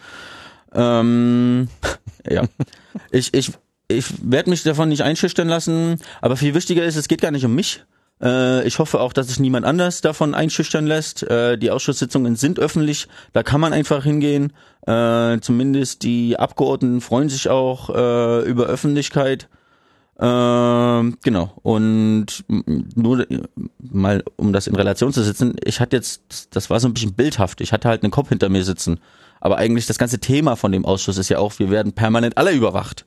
[0.74, 1.70] Ähm,
[2.30, 2.44] ja,
[3.12, 3.52] ich, ich,
[3.88, 7.46] ich werde mich davon nicht einschüchtern lassen, aber viel wichtiger ist, es geht gar nicht
[7.46, 7.84] um mich.
[8.22, 11.24] Äh, ich hoffe auch, dass sich niemand anders davon einschüchtern lässt.
[11.24, 14.54] Äh, die Ausschusssitzungen sind öffentlich, da kann man einfach hingehen.
[14.88, 19.50] Äh, zumindest die Abgeordneten freuen sich auch über Öffentlichkeit.
[20.18, 21.52] Genau.
[21.62, 23.28] Und nur
[23.80, 27.16] mal, um das in Relation zu setzen, ich hatte jetzt, das war so ein bisschen
[27.16, 27.60] bildhaft.
[27.60, 29.00] Ich hatte halt einen Kopf hinter mir sitzen.
[29.42, 32.52] Aber eigentlich das ganze Thema von dem Ausschuss ist ja auch, wir werden permanent alle
[32.54, 33.06] überwacht.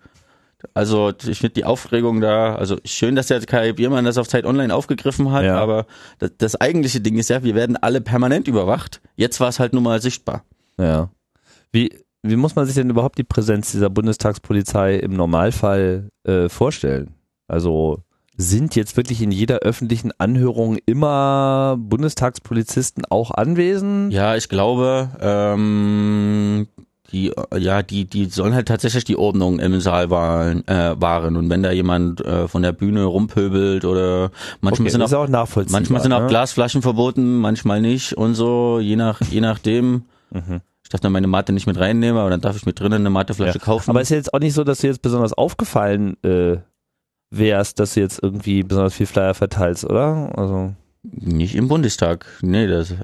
[0.75, 4.45] Also ich finde die Aufregung da, also schön, dass der Kai Biermann das auf Zeit
[4.45, 5.57] Online aufgegriffen hat, ja.
[5.57, 5.87] aber
[6.19, 9.01] das, das, eigentliche Ding ist ja, wir werden alle permanent überwacht.
[9.15, 10.45] Jetzt war es halt nun mal sichtbar.
[10.77, 11.11] Ja.
[11.71, 11.93] Wie,
[12.23, 17.15] wie muss man sich denn überhaupt die Präsenz dieser Bundestagspolizei im Normalfall äh, vorstellen?
[17.47, 18.03] Also
[18.37, 24.13] sind jetzt wirklich in jeder öffentlichen Anhörung immer Bundestagspolizisten auch anwesend?
[24.13, 26.69] Ja, ich glaube, ähm,
[27.13, 31.49] die ja die die sollen halt tatsächlich die Ordnung im Saal wahren, äh, wahren und
[31.51, 36.01] wenn da jemand äh, von der Bühne rumpöbelt oder manchmal okay, sind auch, auch manchmal
[36.03, 36.27] sind auch ne?
[36.27, 40.61] Glasflaschen verboten manchmal nicht und so je nach je nachdem mhm.
[40.89, 43.11] Ich darf dann meine Mate nicht mit reinnehmen, aber dann darf ich mit drinnen eine
[43.11, 43.63] Mateflasche ja.
[43.63, 43.91] kaufen.
[43.91, 46.61] Aber ist jetzt auch nicht so, dass du jetzt besonders aufgefallen äh,
[47.29, 50.33] wärst, dass du jetzt irgendwie besonders viel Flyer verteilst, oder?
[50.35, 52.25] Also nicht im Bundestag.
[52.41, 52.95] Nee, das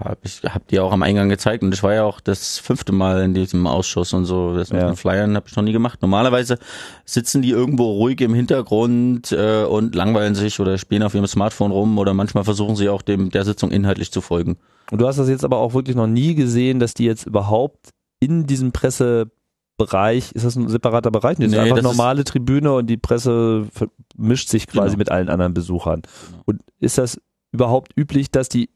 [0.00, 2.92] hab ich hab die auch am Eingang gezeigt und ich war ja auch das fünfte
[2.92, 4.54] Mal in diesem Ausschuss und so.
[4.54, 4.88] Das mit ja.
[4.88, 6.02] den Flyern habe ich noch nie gemacht.
[6.02, 6.58] Normalerweise
[7.04, 11.70] sitzen die irgendwo ruhig im Hintergrund äh, und langweilen sich oder spielen auf ihrem Smartphone
[11.70, 14.56] rum oder manchmal versuchen sie auch dem der Sitzung inhaltlich zu folgen.
[14.90, 17.90] Und du hast das jetzt aber auch wirklich noch nie gesehen, dass die jetzt überhaupt
[18.18, 21.38] in diesem Pressebereich, ist das ein separater Bereich?
[21.38, 23.68] Das nee, ist einfach normale Tribüne und die Presse
[24.16, 24.98] mischt sich quasi genau.
[24.98, 26.02] mit allen anderen Besuchern.
[26.02, 26.42] Genau.
[26.46, 27.20] Und ist das
[27.52, 28.70] überhaupt üblich, dass die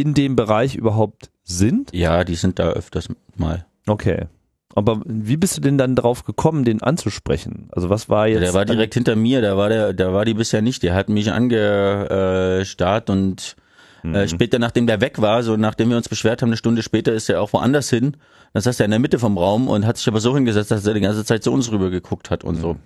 [0.00, 1.92] in dem Bereich überhaupt sind?
[1.94, 3.66] Ja, die sind da öfters mal.
[3.86, 4.26] Okay.
[4.74, 7.68] Aber wie bist du denn dann drauf gekommen, den anzusprechen?
[7.72, 8.42] Also was war jetzt?
[8.42, 10.82] Der war direkt hinter mir, da war der, da war die bisher nicht.
[10.82, 13.56] Der hat mich angestarrt und
[14.04, 14.28] äh, mhm.
[14.28, 17.28] später, nachdem der weg war, so nachdem wir uns beschwert haben, eine Stunde später ist
[17.28, 18.16] er auch woanders hin.
[18.52, 20.86] Das heißt, er in der Mitte vom Raum und hat sich aber so hingesetzt, dass
[20.86, 22.60] er die ganze Zeit zu uns rüber geguckt hat und mhm.
[22.60, 22.76] so.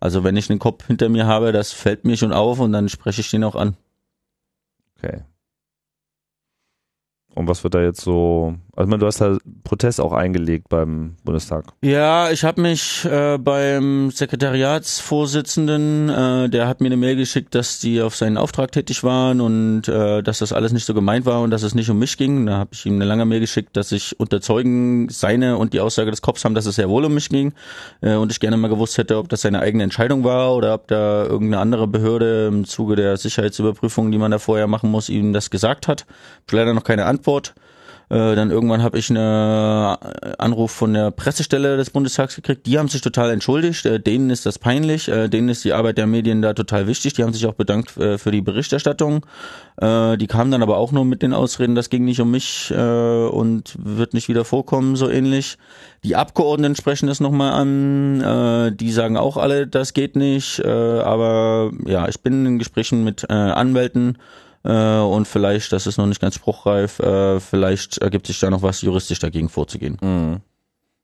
[0.00, 2.88] Also wenn ich einen Kopf hinter mir habe, das fällt mir schon auf und dann
[2.88, 3.76] spreche ich den auch an.
[4.96, 5.22] Okay.
[7.38, 8.56] Und was wird da jetzt so?
[8.74, 11.66] Also, du hast da Protest auch eingelegt beim Bundestag.
[11.82, 17.78] Ja, ich habe mich äh, beim Sekretariatsvorsitzenden, äh, der hat mir eine Mail geschickt, dass
[17.78, 21.42] die auf seinen Auftrag tätig waren und äh, dass das alles nicht so gemeint war
[21.42, 22.44] und dass es nicht um mich ging.
[22.46, 26.10] Da habe ich ihm eine lange Mail geschickt, dass ich unterzeugen seine und die Aussage
[26.10, 27.52] des Cops haben, dass es sehr wohl um mich ging
[28.00, 30.88] äh, und ich gerne mal gewusst hätte, ob das seine eigene Entscheidung war oder ob
[30.88, 35.32] da irgendeine andere Behörde im Zuge der Sicherheitsüberprüfung, die man da vorher machen muss, ihm
[35.32, 36.04] das gesagt hat.
[36.46, 37.54] Ich habe leider noch keine Antwort Antwort.
[38.10, 42.64] Äh, dann irgendwann habe ich einen äh, Anruf von der Pressestelle des Bundestags gekriegt.
[42.64, 43.84] Die haben sich total entschuldigt.
[43.84, 45.04] Äh, denen ist das peinlich.
[45.04, 47.12] Denen ist die Arbeit der Medien da total wichtig.
[47.12, 49.26] Die haben sich auch bedankt für die Berichterstattung.
[49.80, 53.76] Die kamen dann aber auch nur mit den Ausreden, das ging nicht um mich und
[53.78, 55.56] wird nicht wieder vorkommen, so ähnlich.
[56.04, 58.76] Die Abgeordneten sprechen das nochmal an.
[58.76, 60.64] die sagen auch alle, das geht nicht.
[60.64, 64.18] aber ja, ich bin in Gesprächen mit Anwälten
[64.64, 68.62] äh, und vielleicht, das ist noch nicht ganz spruchreif, äh, vielleicht ergibt sich da noch
[68.62, 69.98] was juristisch dagegen vorzugehen.
[70.00, 70.40] Mhm.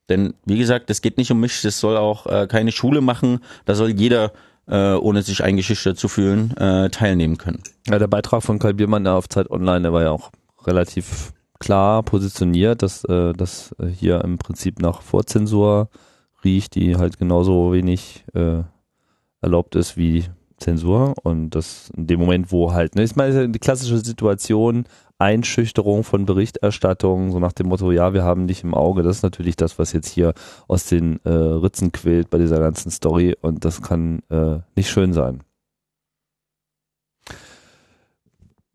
[0.09, 3.41] Denn wie gesagt, es geht nicht um mich, das soll auch äh, keine Schule machen,
[3.65, 4.33] da soll jeder
[4.67, 7.63] äh, ohne sich eingeschüchtert zu fühlen, äh, teilnehmen können.
[7.87, 10.31] Ja, der Beitrag von Kai Biermann auf Zeit Online, der war ja auch
[10.67, 15.89] relativ klar positioniert, dass äh, das hier im Prinzip nach Vorzensur
[16.45, 18.63] riecht, die halt genauso wenig äh,
[19.41, 20.25] erlaubt ist wie
[20.65, 24.85] Zensur und das in dem Moment, wo halt, ne, ich meine, die klassische Situation,
[25.19, 29.23] Einschüchterung von Berichterstattung, so nach dem Motto, ja, wir haben dich im Auge, das ist
[29.23, 30.35] natürlich das, was jetzt hier
[30.67, 35.13] aus den äh, Ritzen quillt bei dieser ganzen Story und das kann äh, nicht schön
[35.13, 35.43] sein.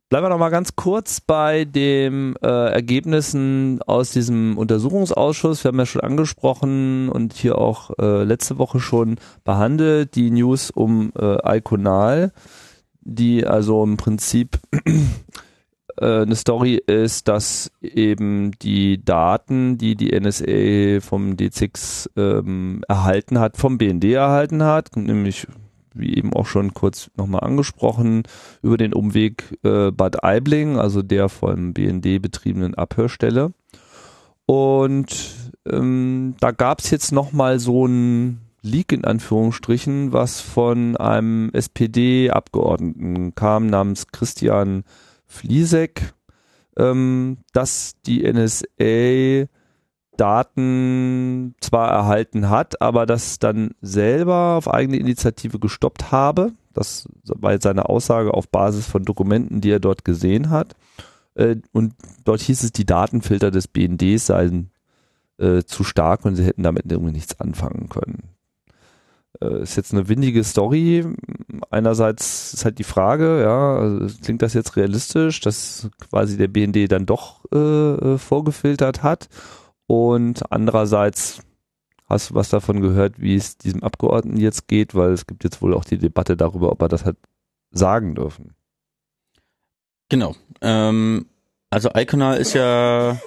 [0.09, 5.63] Bleiben wir noch mal ganz kurz bei den äh, Ergebnissen aus diesem Untersuchungsausschuss.
[5.63, 10.71] Wir haben ja schon angesprochen und hier auch äh, letzte Woche schon behandelt die News
[10.71, 12.31] um äh, Iconal,
[13.01, 14.57] die also im Prinzip
[15.97, 23.37] äh, eine Story ist, dass eben die Daten, die die NSA vom D6 ähm, erhalten
[23.37, 25.45] hat, vom BND erhalten hat, nämlich
[25.93, 28.23] wie eben auch schon kurz nochmal angesprochen,
[28.61, 33.53] über den Umweg äh, Bad Aibling, also der vom BND betriebenen Abhörstelle.
[34.45, 35.35] Und
[35.69, 43.35] ähm, da gab es jetzt nochmal so ein Leak in Anführungsstrichen, was von einem SPD-Abgeordneten
[43.35, 44.83] kam, namens Christian
[45.27, 46.13] Fliesek,
[46.77, 49.47] ähm, dass die NSA
[50.19, 56.51] Daten zwar erhalten hat, aber das dann selber auf eigene Initiative gestoppt habe.
[56.73, 60.75] Das war jetzt seine Aussage auf Basis von Dokumenten, die er dort gesehen hat.
[61.35, 61.93] Äh, und
[62.25, 64.71] dort hieß es, die Datenfilter des BNDs seien
[65.37, 68.23] äh, zu stark und sie hätten damit irgendwie nichts anfangen können.
[69.41, 71.05] Äh, ist jetzt eine windige Story.
[71.69, 77.05] Einerseits ist halt die Frage, ja, klingt das jetzt realistisch, dass quasi der BND dann
[77.05, 79.29] doch äh vorgefiltert hat
[79.89, 81.39] und andererseits
[82.07, 85.63] hast du was davon gehört, wie es diesem Abgeordneten jetzt geht, weil es gibt jetzt
[85.63, 87.15] wohl auch die Debatte darüber, ob er das hat
[87.71, 88.53] sagen dürfen.
[90.07, 90.35] Genau.
[90.61, 91.25] Ähm,
[91.71, 93.17] also Iconal ist ja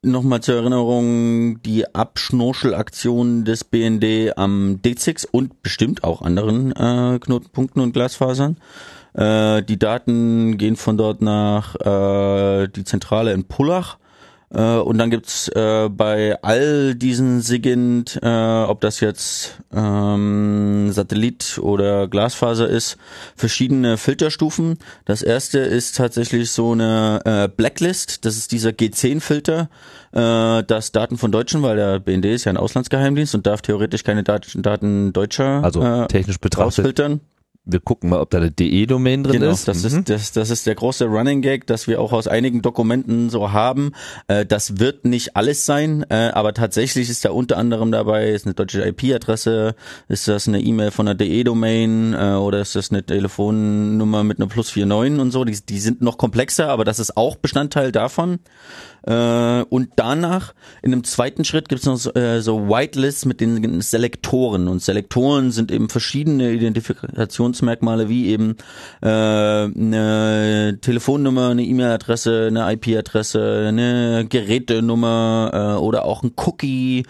[0.00, 7.82] nochmal zur Erinnerung die Abschnorchelaktion des BND am D6 und bestimmt auch anderen äh, Knotenpunkten
[7.82, 8.56] und Glasfasern.
[9.12, 13.98] Äh, die Daten gehen von dort nach äh, die Zentrale in Pullach
[14.50, 21.58] äh, und dann gibt's äh, bei all diesen SIGINT, äh, ob das jetzt ähm, Satellit
[21.60, 22.96] oder Glasfaser ist,
[23.34, 24.78] verschiedene Filterstufen.
[25.04, 28.24] Das erste ist tatsächlich so eine äh, Blacklist.
[28.24, 29.68] Das ist dieser G10-Filter,
[30.12, 34.04] äh, das Daten von Deutschen, weil der BND ist ja ein Auslandsgeheimdienst und darf theoretisch
[34.04, 37.20] keine Daten, Daten Deutscher also technisch betrachtet rausfiltern
[37.66, 39.66] wir gucken mal, ob da eine DE-Domain drin genau, ist.
[39.66, 39.98] Das mhm.
[39.98, 43.52] ist das, das ist der große Running Gag, dass wir auch aus einigen Dokumenten so
[43.52, 43.92] haben.
[44.28, 48.46] Äh, das wird nicht alles sein, äh, aber tatsächlich ist da unter anderem dabei ist
[48.46, 49.74] eine deutsche IP-Adresse,
[50.08, 54.48] ist das eine E-Mail von einer DE-Domain äh, oder ist das eine Telefonnummer mit einer
[54.48, 55.44] Plus 49 und so.
[55.44, 58.38] Die, die sind noch komplexer, aber das ist auch Bestandteil davon.
[59.06, 63.40] Äh, und danach, in einem zweiten Schritt, gibt es noch so, äh, so Whitelists mit
[63.40, 64.68] den Selektoren.
[64.68, 68.56] Und Selektoren sind eben verschiedene Identifikationsmerkmale, wie eben
[69.02, 77.04] äh, eine Telefonnummer, eine E-Mail-Adresse, eine IP-Adresse, eine Gerätenummer äh, oder auch ein Cookie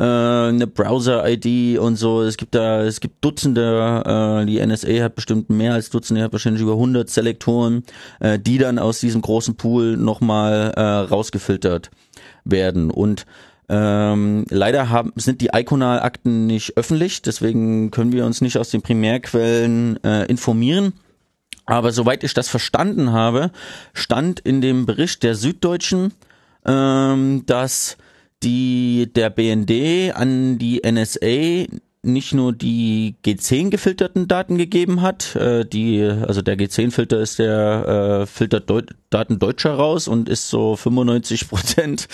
[0.00, 2.22] äh, eine Browser-ID und so.
[2.22, 6.32] Es gibt da, es gibt Dutzende, äh, die NSA hat bestimmt mehr als Dutzende, hat
[6.32, 7.84] wahrscheinlich über 100 Selektoren,
[8.18, 11.90] äh, die dann aus diesem großen Pool nochmal äh, rausgefiltert
[12.44, 12.90] werden.
[12.90, 13.26] Und
[13.68, 18.80] ähm, leider haben, sind die Iconal-Akten nicht öffentlich, deswegen können wir uns nicht aus den
[18.80, 20.94] Primärquellen äh, informieren.
[21.66, 23.50] Aber soweit ich das verstanden habe,
[23.92, 26.14] stand in dem Bericht der Süddeutschen,
[26.64, 27.98] ähm, dass
[28.42, 31.66] die der BND an die NSA
[32.02, 38.22] nicht nur die G10 gefilterten Daten gegeben hat, äh, die also der G10-Filter ist der
[38.22, 42.08] äh, filtert Deut Daten Deutscher raus und ist so 95 Prozent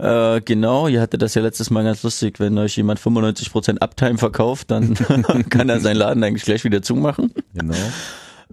[0.00, 0.88] äh, genau.
[0.88, 4.70] Ihr hatte das ja letztes Mal ganz lustig, wenn euch jemand 95 Prozent Uptime verkauft,
[4.72, 4.94] dann
[5.50, 7.32] kann er seinen Laden eigentlich gleich wieder zumachen.
[7.54, 7.76] Genau.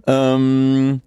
[0.06, 1.00] Ähm,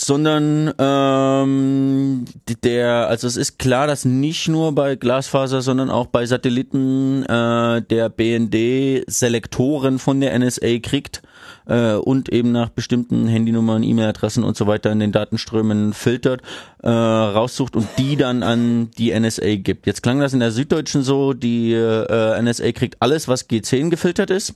[0.00, 2.24] sondern ähm,
[2.62, 7.82] der, also es ist klar, dass nicht nur bei Glasfaser, sondern auch bei Satelliten äh,
[7.82, 11.22] der BND Selektoren von der NSA kriegt
[11.66, 16.42] äh, und eben nach bestimmten Handynummern, E-Mail-Adressen und so weiter in den Datenströmen filtert,
[16.82, 19.86] äh, raussucht und die dann an die NSA gibt.
[19.86, 24.30] Jetzt klang das in der Süddeutschen so, die äh, NSA kriegt alles, was G10 gefiltert
[24.30, 24.54] ist.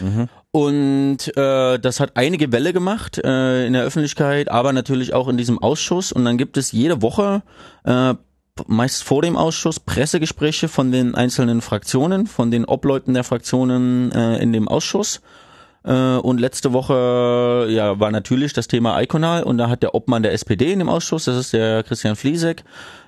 [0.00, 0.28] Mhm.
[0.54, 5.36] Und äh, das hat einige Welle gemacht äh, in der Öffentlichkeit, aber natürlich auch in
[5.36, 6.12] diesem Ausschuss.
[6.12, 7.42] Und dann gibt es jede Woche
[7.82, 8.14] äh,
[8.68, 14.40] meist vor dem Ausschuss Pressegespräche von den einzelnen Fraktionen, von den Obleuten der Fraktionen äh,
[14.40, 15.22] in dem Ausschuss.
[15.84, 20.22] Äh, und letzte Woche ja war natürlich das Thema Iconal und da hat der Obmann
[20.22, 22.64] der SPD in dem Ausschuss, das ist der Christian Fliesek,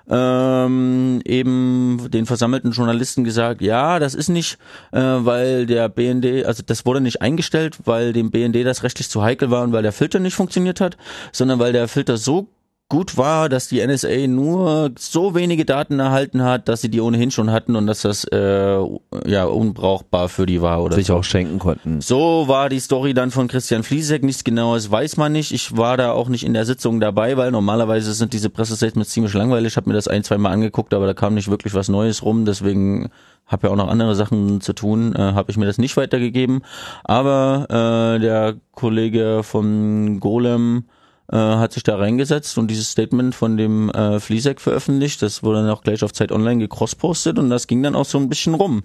[0.09, 4.59] ähm, eben den versammelten Journalisten gesagt, ja, das ist nicht,
[4.93, 9.23] äh, weil der BND, also das wurde nicht eingestellt, weil dem BND das rechtlich zu
[9.23, 10.97] heikel war und weil der Filter nicht funktioniert hat,
[11.33, 12.49] sondern weil der Filter so
[12.89, 17.33] gut war, dass die NSA nur so wenige Daten erhalten hat, dass sie die ohnehin
[17.33, 18.79] schon hatten und dass das äh,
[19.25, 21.17] ja unbrauchbar für die war oder sich so.
[21.17, 22.01] auch schenken konnten.
[22.01, 24.23] So war die Story dann von Christian Fliesek.
[24.23, 25.53] Nichts genaues weiß man nicht.
[25.53, 29.35] Ich war da auch nicht in der Sitzung dabei, weil normalerweise sind diese Pressestatements ziemlich
[29.35, 29.73] langweilig.
[29.73, 32.23] Ich habe mir das ein, zwei Mal angeguckt, aber da kam nicht wirklich was Neues
[32.23, 32.45] rum.
[32.45, 33.11] Deswegen
[33.47, 36.63] habe ja auch noch andere Sachen zu tun, äh, habe ich mir das nicht weitergegeben.
[37.03, 40.85] Aber äh, der Kollege von Golem
[41.33, 45.23] äh, hat sich da reingesetzt und dieses Statement von dem äh, Fliesek veröffentlicht.
[45.23, 48.19] Das wurde dann auch gleich auf Zeit Online gecrosspostet und das ging dann auch so
[48.19, 48.85] ein bisschen rum.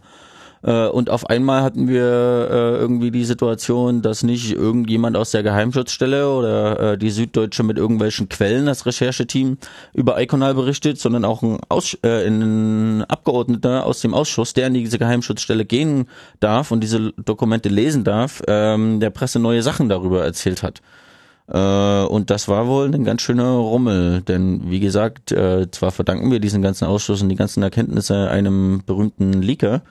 [0.64, 5.44] Äh, und auf einmal hatten wir äh, irgendwie die Situation, dass nicht irgendjemand aus der
[5.44, 9.58] Geheimschutzstelle oder äh, die Süddeutsche mit irgendwelchen Quellen, das Rechercheteam,
[9.94, 14.74] über Iconal berichtet, sondern auch ein, Aus äh, ein Abgeordneter aus dem Ausschuss, der in
[14.76, 16.08] diese Geheimschutzstelle gehen
[16.40, 20.82] darf und diese Dokumente lesen darf, ähm, der Presse neue Sachen darüber erzählt hat.
[21.52, 26.32] Äh, und das war wohl ein ganz schöner Rummel, denn wie gesagt, äh, zwar verdanken
[26.32, 29.82] wir diesen ganzen Ausschuss und die ganzen Erkenntnisse einem berühmten Leaker,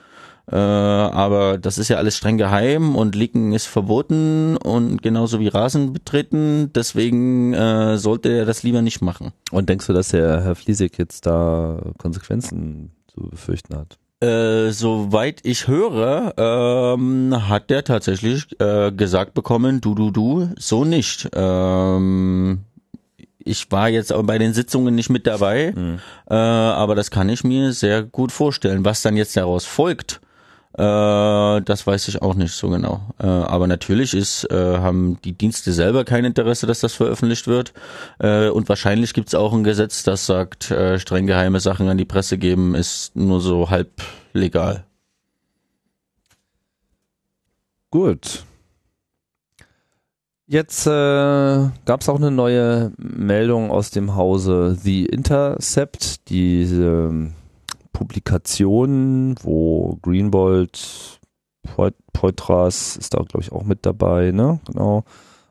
[0.51, 5.49] äh, aber das ist ja alles streng geheim und Leaken ist verboten und genauso wie
[5.49, 7.53] Rasen betreten, deswegen
[7.97, 9.31] sollte er das lieber nicht machen.
[9.51, 14.00] Und denkst du, dass der Herr Fliesig jetzt da Konsequenzen zu befürchten hat?
[14.21, 20.85] Äh, soweit ich höre, ähm, hat der tatsächlich äh, gesagt bekommen, du, du, du, so
[20.85, 21.27] nicht.
[21.33, 22.59] Ähm,
[23.43, 25.99] ich war jetzt auch bei den Sitzungen nicht mit dabei, mhm.
[26.29, 28.85] äh, aber das kann ich mir sehr gut vorstellen.
[28.85, 30.20] Was dann jetzt daraus folgt,
[30.73, 33.01] äh, das weiß ich auch nicht so genau.
[33.19, 37.73] Äh, aber natürlich ist, äh, haben die Dienste selber kein Interesse, dass das veröffentlicht wird.
[38.19, 41.97] Äh, und wahrscheinlich gibt es auch ein Gesetz, das sagt, äh, streng geheime Sachen an
[41.97, 43.89] die Presse geben ist nur so halb
[44.33, 44.85] legal.
[47.89, 48.45] Gut.
[50.47, 57.31] Jetzt äh, gab es auch eine neue Meldung aus dem Hause The Intercept, diese
[57.93, 61.19] Publikationen, wo Greenwald,
[62.13, 64.59] Poitras ist da, glaube ich, auch mit dabei, ne?
[64.67, 65.03] Genau.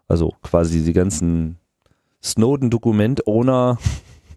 [0.08, 1.58] Also quasi die ganzen
[2.22, 3.78] Snowden-Dokument-Owner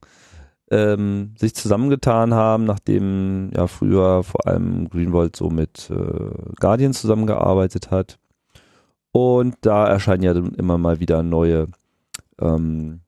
[0.72, 7.92] ähm, sich zusammengetan haben, nachdem ja früher vor allem Greenwald so mit äh, Guardian zusammengearbeitet
[7.92, 8.20] hat.
[9.12, 11.68] Und da erscheinen ja dann immer mal wieder neue,
[12.42, 13.02] ähm,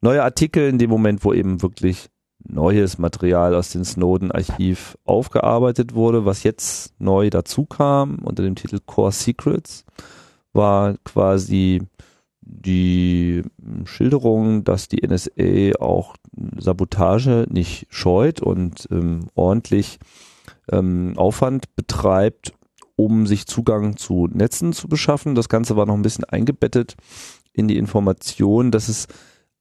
[0.00, 2.10] neue Artikel in dem Moment, wo eben wirklich
[2.44, 6.24] neues Material aus dem Snowden-Archiv aufgearbeitet wurde.
[6.24, 9.84] Was jetzt neu dazu kam unter dem Titel Core Secrets,
[10.52, 11.82] war quasi
[12.40, 13.42] die
[13.84, 16.16] Schilderung, dass die NSA auch
[16.58, 19.98] Sabotage nicht scheut und ähm, ordentlich
[20.70, 22.52] ähm, Aufwand betreibt,
[22.96, 25.34] um sich Zugang zu Netzen zu beschaffen.
[25.34, 26.96] Das Ganze war noch ein bisschen eingebettet
[27.52, 29.06] in die Information, dass es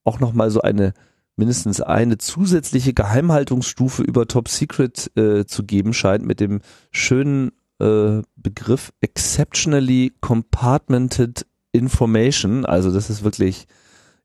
[0.03, 0.93] auch nochmal so eine
[1.41, 8.21] mindestens eine zusätzliche Geheimhaltungsstufe über Top Secret äh, zu geben scheint mit dem schönen äh,
[8.35, 12.63] Begriff Exceptionally Compartmented Information.
[12.63, 13.65] Also das ist wirklich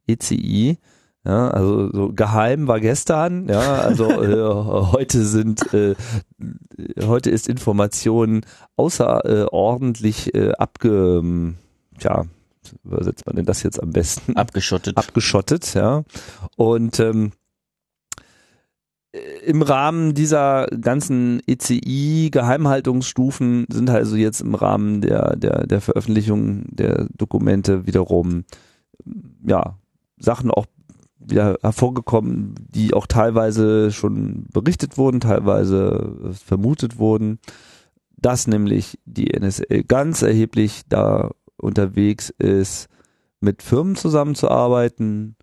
[0.07, 0.77] ECI.
[1.25, 5.95] Ja, also so geheim war gestern, ja, also äh, heute sind äh,
[7.03, 8.43] heute ist Information
[8.77, 11.55] außerordentlich äh, abge
[11.99, 12.27] ja,
[12.85, 14.37] übersetzt man denn das jetzt am besten?
[14.37, 14.97] Abgeschottet.
[14.97, 16.05] Abgeschottet, ja.
[16.57, 17.33] Und ähm,
[19.45, 27.09] im Rahmen dieser ganzen ECI-Geheimhaltungsstufen sind also jetzt im Rahmen der, der, der Veröffentlichung der
[27.17, 28.45] Dokumente wiederum
[29.47, 29.79] ja,
[30.19, 30.67] Sachen auch
[31.19, 37.39] wieder hervorgekommen, die auch teilweise schon berichtet wurden, teilweise vermutet wurden,
[38.17, 42.89] dass nämlich die NSA ganz erheblich da unterwegs ist,
[43.41, 45.37] mit Firmen zusammenzuarbeiten,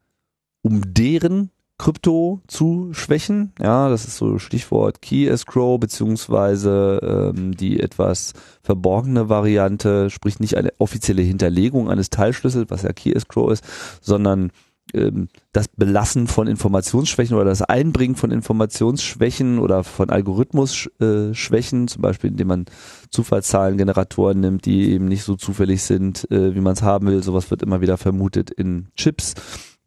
[0.62, 3.52] um deren Krypto zu schwächen.
[3.62, 10.56] Ja, das ist so Stichwort Key Escrow beziehungsweise ähm, die etwas verborgene Variante, sprich nicht
[10.56, 13.65] eine offizielle Hinterlegung eines Teilschlüssels, was ja Key Escrow ist,
[14.02, 14.52] sondern
[14.92, 22.48] das Belassen von Informationsschwächen oder das Einbringen von Informationsschwächen oder von Algorithmusschwächen, zum Beispiel indem
[22.48, 22.65] man
[23.10, 27.23] Zufallszahlengeneratoren nimmt, die eben nicht so zufällig sind, äh, wie man es haben will.
[27.23, 29.34] Sowas wird immer wieder vermutet in Chips,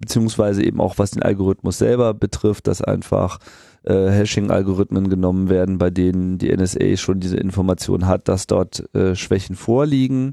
[0.01, 3.39] beziehungsweise eben auch was den Algorithmus selber betrifft, dass einfach
[3.85, 9.15] äh, Hashing-Algorithmen genommen werden, bei denen die NSA schon diese Information hat, dass dort äh,
[9.15, 10.33] Schwächen vorliegen.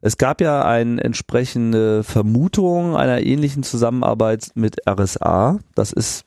[0.00, 5.58] Es gab ja eine entsprechende Vermutung einer ähnlichen Zusammenarbeit mit RSA.
[5.74, 6.24] Das ist,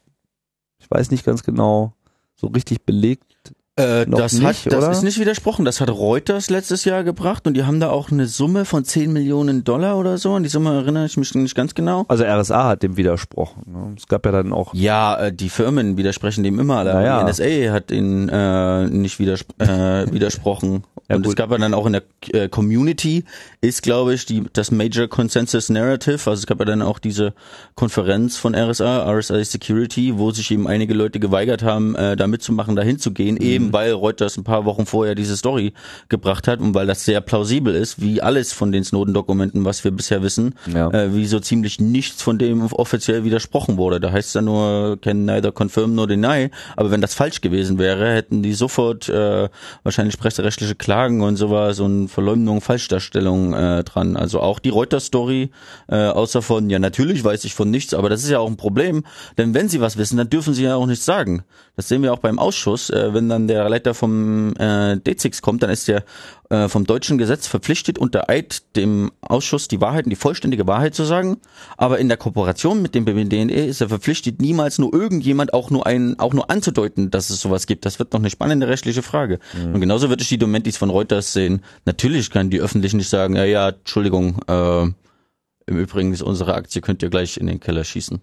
[0.80, 1.94] ich weiß nicht ganz genau,
[2.36, 3.34] so richtig belegt
[3.76, 4.92] äh, das nicht, hat, das oder?
[4.92, 5.66] ist nicht widersprochen.
[5.66, 9.12] Das hat Reuters letztes Jahr gebracht und die haben da auch eine Summe von 10
[9.12, 10.34] Millionen Dollar oder so.
[10.34, 12.06] An die Summe erinnere ich mich nicht ganz genau.
[12.08, 13.64] Also RSA hat dem widersprochen.
[13.66, 13.96] Ne?
[13.98, 17.24] Es gab ja dann auch Ja, äh, die Firmen widersprechen dem immer, Naja.
[17.24, 19.66] die NSA hat ihnen äh, nicht widers äh,
[20.12, 20.84] widersprochen.
[21.10, 21.36] Ja, und es gut.
[21.38, 23.26] gab ja dann auch in der äh, Community
[23.62, 26.30] ist, glaube ich, die das Major Consensus Narrative.
[26.30, 27.34] Also es gab ja dann auch diese
[27.76, 32.76] Konferenz von RSA, RSA Security, wo sich eben einige Leute geweigert haben, äh, da mitzumachen,
[32.76, 33.42] dahin zu gehen, Mhm.
[33.42, 35.74] eben weil Reuters ein paar Wochen vorher diese Story
[36.10, 39.92] gebracht hat und weil das sehr plausibel ist, wie alles von den Snowden-Dokumenten, was wir
[39.92, 40.90] bisher wissen, Ja.
[40.92, 44.00] äh, wie so ziemlich nichts von dem offiziell widersprochen wurde.
[44.00, 46.50] Da heißt es dann nur, can neither confirm nor deny.
[46.78, 49.50] Aber wenn das falsch gewesen wäre, hätten die sofort äh,
[49.84, 54.16] wahrscheinlich presserechtliche Klagen und sowas und Verleumdung, Falschdarstellung äh, dran.
[54.16, 55.50] Also auch die Reuters-Story,
[55.90, 58.56] äh, außer von, ja natürlich weiß ich von nichts, aber das ist ja auch ein
[58.56, 59.04] Problem,
[59.38, 61.44] denn wenn sie was wissen, dann dürfen sie ja auch nichts sagen.
[61.76, 62.90] Das sehen wir auch beim Ausschuss.
[62.90, 66.06] Äh, wenn dann der Leiter vom äh, D6 kommt, dann ist der
[66.54, 70.94] äh, vom deutschen Gesetz verpflichtet, unter Eid dem Ausschuss die Wahrheit und die vollständige Wahrheit
[70.94, 71.38] zu sagen.
[71.78, 75.88] Aber in der Kooperation mit dem BNDE ist er verpflichtet, niemals nur irgendjemand auch nur
[75.88, 77.88] einen, auch nur anzudeuten, dass es sowas gibt.
[77.88, 79.40] Das wird noch eine spannende rechtliche Frage.
[79.74, 81.64] Und genauso würde ich die Domentis von Reuters sehen.
[81.86, 86.82] Natürlich kann die öffentlich nicht sagen, ja, ja, Entschuldigung, äh, im Übrigen ist unsere Aktie,
[86.82, 88.22] könnt ihr gleich in den Keller schießen.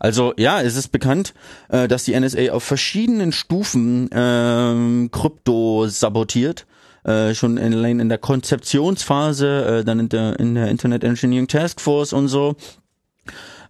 [0.00, 1.32] Also ja, es ist bekannt,
[1.68, 6.66] äh, dass die NSA auf verschiedenen Stufen ähm, Krypto sabotiert.
[7.04, 11.48] Äh, schon in, allein in der Konzeptionsphase, äh, dann in der, in der Internet Engineering
[11.48, 12.54] Task Force und so.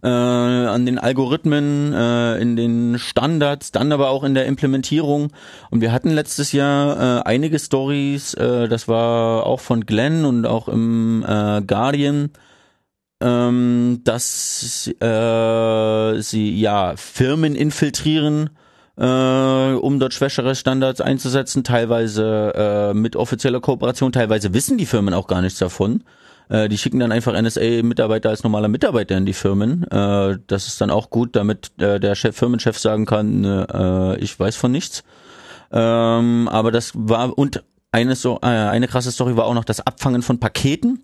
[0.03, 5.31] Äh, an den Algorithmen, äh, in den Standards, dann aber auch in der Implementierung.
[5.71, 10.45] Und wir hatten letztes Jahr äh, einige Stories, äh, das war auch von Glenn und
[10.45, 12.31] auch im äh, Guardian,
[13.21, 18.49] ähm, dass sie ja Firmen infiltrieren,
[18.97, 25.13] äh, um dort schwächere Standards einzusetzen, teilweise äh, mit offizieller Kooperation, teilweise wissen die Firmen
[25.13, 26.03] auch gar nichts davon.
[26.49, 29.83] Äh, die schicken dann einfach NSA-Mitarbeiter als normaler Mitarbeiter in die Firmen.
[29.89, 34.39] Äh, das ist dann auch gut, damit äh, der Chef, Firmenchef sagen kann, äh, ich
[34.39, 35.03] weiß von nichts.
[35.71, 39.85] Ähm, aber das war und eine so äh, eine krasse Story war auch noch das
[39.85, 41.03] Abfangen von Paketen.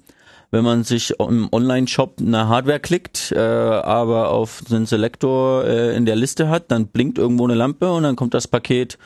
[0.51, 6.05] Wenn man sich im Online-Shop eine Hardware klickt, äh, aber auf einen Selektor äh, in
[6.05, 8.97] der Liste hat, dann blinkt irgendwo eine Lampe und dann kommt das Paket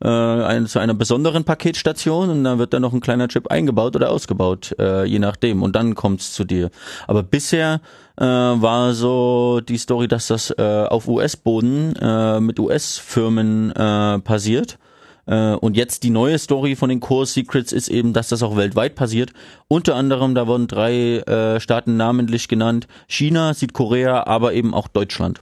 [0.00, 3.96] äh, ein, zu einer besonderen Paketstation und dann wird da noch ein kleiner Chip eingebaut
[3.96, 5.62] oder ausgebaut, äh, je nachdem.
[5.62, 6.70] Und dann kommt's zu dir.
[7.06, 7.80] Aber bisher
[8.16, 14.78] äh, war so die Story, dass das äh, auf US-Boden äh, mit US-Firmen äh, passiert.
[15.26, 18.56] Äh, und jetzt die neue Story von den Core Secrets ist eben, dass das auch
[18.56, 19.32] weltweit passiert.
[19.68, 22.86] Unter anderem, da wurden drei äh, Staaten namentlich genannt.
[23.08, 25.40] China, Südkorea, aber eben auch Deutschland.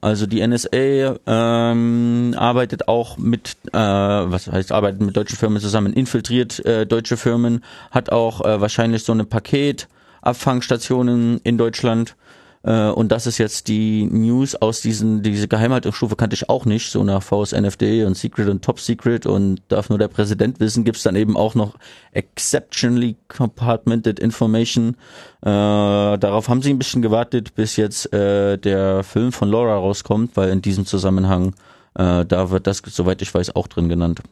[0.00, 5.94] Also die NSA ähm, arbeitet auch mit, äh, was heißt arbeitet mit deutschen Firmen zusammen,
[5.94, 12.16] infiltriert äh, deutsche Firmen, hat auch äh, wahrscheinlich so eine Paketabfangstationen in Deutschland.
[12.64, 16.90] Äh, und das ist jetzt die News aus diesen, diese Geheimhaltungsstufe kannte ich auch nicht,
[16.90, 21.02] so nach VSNFD und Secret und Top Secret und darf nur der Präsident wissen, gibt's
[21.02, 21.76] dann eben auch noch
[22.12, 24.96] Exceptionally Compartmented Information.
[25.42, 30.36] Äh, darauf haben sie ein bisschen gewartet, bis jetzt äh, der Film von Laura rauskommt,
[30.36, 31.54] weil in diesem Zusammenhang,
[31.94, 34.22] äh, da wird das, soweit ich weiß, auch drin genannt.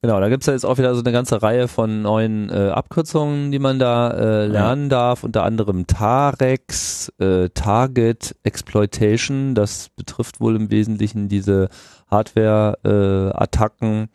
[0.00, 3.50] Genau, da gibt's ja jetzt auch wieder so eine ganze Reihe von neuen äh, Abkürzungen,
[3.50, 10.54] die man da äh, lernen darf, unter anderem TAREX, äh, Target Exploitation, das betrifft wohl
[10.54, 11.68] im Wesentlichen diese
[12.08, 14.08] Hardware-Attacken,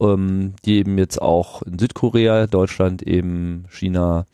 [0.00, 4.26] ähm, die eben jetzt auch in Südkorea, Deutschland, eben China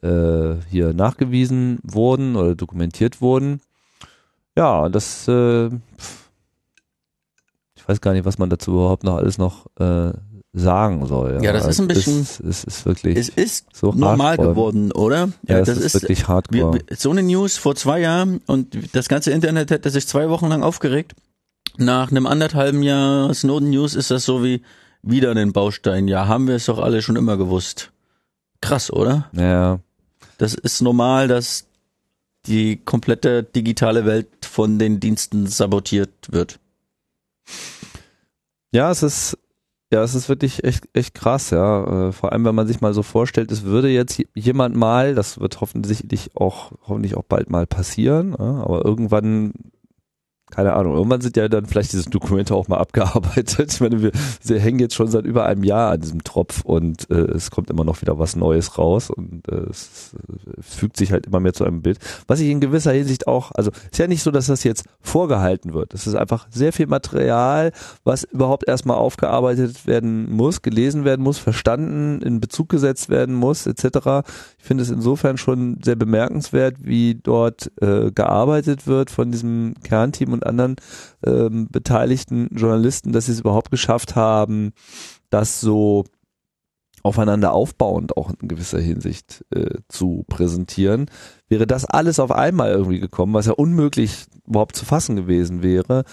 [0.00, 3.60] äh, hier nachgewiesen wurden oder dokumentiert wurden.
[4.56, 5.70] Ja, das äh,
[7.86, 10.12] ich weiß gar nicht, was man dazu überhaupt noch alles noch äh,
[10.58, 11.40] sagen soll.
[11.42, 14.48] Ja, das ist ein bisschen- Es ist, es ist wirklich Es ist so normal hardcore.
[14.48, 15.28] geworden, oder?
[15.46, 16.80] Ja, das, ist, wirklich hardcore.
[16.88, 20.46] Wir, so eine News vor zwei Jahren und das ganze Internet hätte sich zwei Wochen
[20.48, 21.14] lang aufgeregt.
[21.76, 24.62] Nach einem anderthalben Jahr Snowden News ist das so wie
[25.02, 26.08] wieder einen Baustein.
[26.08, 27.92] Ja, haben wir es doch alle schon immer gewusst.
[28.62, 29.28] Krass, oder?
[29.34, 29.78] ja,
[30.38, 31.66] Das ist normal, dass
[32.46, 36.58] die komplette digitale Welt von den Diensten sabotiert wird.
[38.72, 39.38] ja, es ist
[39.92, 42.08] ja, es ist wirklich echt, echt krass, ja.
[42.08, 45.38] Äh, Vor allem, wenn man sich mal so vorstellt, es würde jetzt jemand mal, das
[45.38, 49.52] wird hoffentlich auch, hoffentlich auch bald mal passieren, aber irgendwann
[50.50, 53.72] keine Ahnung, irgendwann sind ja dann vielleicht diese Dokumente auch mal abgearbeitet.
[53.72, 54.12] Ich meine, wir,
[54.44, 57.68] wir hängen jetzt schon seit über einem Jahr an diesem Tropf und äh, es kommt
[57.68, 60.14] immer noch wieder was Neues raus und äh, es
[60.60, 61.98] fügt sich halt immer mehr zu einem Bild.
[62.28, 65.74] Was ich in gewisser Hinsicht auch, also ist ja nicht so, dass das jetzt vorgehalten
[65.74, 65.92] wird.
[65.94, 67.72] Es ist einfach sehr viel Material,
[68.04, 73.66] was überhaupt erstmal aufgearbeitet werden muss, gelesen werden muss, verstanden, in Bezug gesetzt werden muss,
[73.66, 74.24] etc.
[74.58, 80.35] Ich finde es insofern schon sehr bemerkenswert, wie dort äh, gearbeitet wird von diesem Kernteam
[80.36, 80.76] und anderen
[81.24, 84.72] ähm, beteiligten Journalisten, dass sie es überhaupt geschafft haben,
[85.30, 86.04] das so
[87.06, 91.06] aufeinander aufbauend auch in gewisser Hinsicht äh, zu präsentieren.
[91.48, 96.04] Wäre das alles auf einmal irgendwie gekommen, was ja unmöglich überhaupt zu fassen gewesen wäre,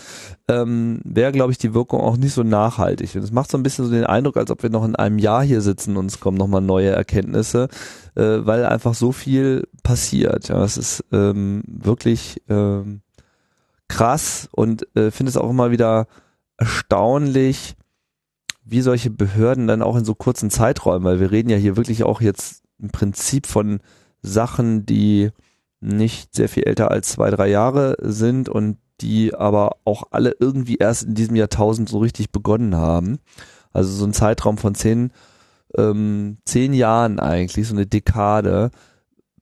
[0.47, 3.15] ähm, wäre, glaube ich, die Wirkung auch nicht so nachhaltig.
[3.15, 5.17] Und es macht so ein bisschen so den Eindruck, als ob wir noch in einem
[5.17, 7.69] Jahr hier sitzen und es kommen nochmal neue Erkenntnisse,
[8.15, 10.49] äh, weil einfach so viel passiert.
[10.49, 13.01] Ja, es ist ähm, wirklich ähm,
[13.93, 16.07] krass und äh, finde es auch immer wieder
[16.57, 17.75] erstaunlich,
[18.63, 22.03] wie solche Behörden dann auch in so kurzen Zeiträumen, weil wir reden ja hier wirklich
[22.03, 23.81] auch jetzt im Prinzip von
[24.23, 25.29] Sachen, die
[25.79, 30.77] nicht sehr viel älter als zwei, drei Jahre sind und die aber auch alle irgendwie
[30.77, 33.19] erst in diesem Jahrtausend so richtig begonnen haben.
[33.73, 35.11] Also so ein Zeitraum von zehn,
[35.77, 38.71] ähm, zehn Jahren eigentlich, so eine Dekade,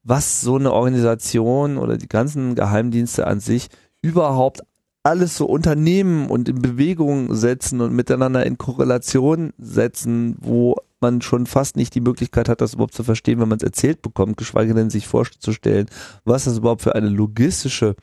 [0.03, 3.69] was so eine Organisation oder die ganzen Geheimdienste an sich
[4.01, 4.61] überhaupt
[5.03, 11.47] alles so unternehmen und in Bewegung setzen und miteinander in Korrelation setzen, wo man schon
[11.47, 14.75] fast nicht die Möglichkeit hat, das überhaupt zu verstehen, wenn man es erzählt bekommt, geschweige
[14.75, 15.87] denn sich vorzustellen,
[16.23, 17.95] was das überhaupt für eine logistische,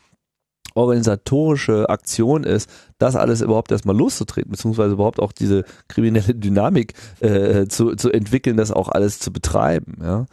[0.75, 2.69] organisatorische Aktion ist,
[2.99, 8.57] das alles überhaupt erstmal loszutreten, beziehungsweise überhaupt auch diese kriminelle Dynamik äh, zu, zu entwickeln,
[8.57, 9.99] das auch alles zu betreiben.
[10.03, 10.27] Ja?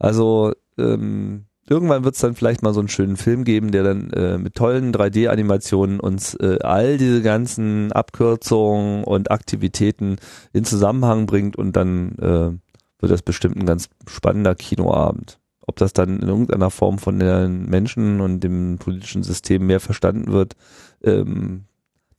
[0.00, 4.10] Also ähm, irgendwann wird es dann vielleicht mal so einen schönen Film geben, der dann
[4.10, 10.16] äh, mit tollen 3D-Animationen uns äh, all diese ganzen Abkürzungen und Aktivitäten
[10.52, 15.38] in Zusammenhang bringt und dann äh, wird das bestimmt ein ganz spannender Kinoabend.
[15.66, 20.32] Ob das dann in irgendeiner Form von den Menschen und dem politischen System mehr verstanden
[20.32, 20.54] wird,
[21.02, 21.64] ähm,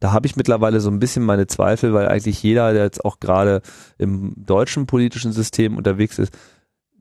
[0.04, 3.22] da habe ich mittlerweile so ein bisschen meine Zweifel, weil eigentlich jeder, der jetzt auch
[3.22, 3.62] gerade
[3.98, 6.38] im deutschen politischen System unterwegs ist,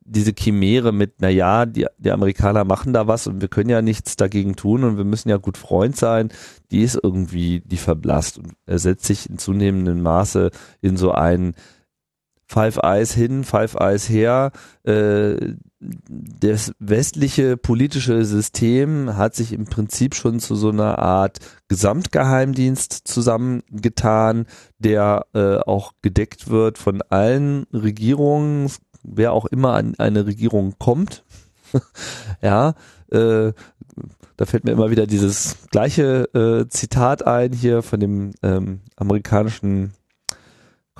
[0.04, 3.82] diese Chimäre mit, na ja, die, die Amerikaner machen da was und wir können ja
[3.82, 6.30] nichts dagegen tun und wir müssen ja gut Freund sein,
[6.70, 10.50] die ist irgendwie, die verblasst und er setzt sich in zunehmendem Maße
[10.80, 11.54] in so ein
[12.52, 14.52] Five Eyes hin, Five Eyes her.
[14.84, 21.38] Äh, das westliche politische System hat sich im Prinzip schon zu so einer Art
[21.68, 24.44] Gesamtgeheimdienst zusammengetan,
[24.78, 28.70] der äh, auch gedeckt wird von allen Regierungen,
[29.02, 31.24] wer auch immer an eine Regierung kommt,
[32.42, 32.74] ja,
[33.10, 33.52] äh,
[34.36, 39.92] da fällt mir immer wieder dieses gleiche äh, Zitat ein hier von dem ähm, amerikanischen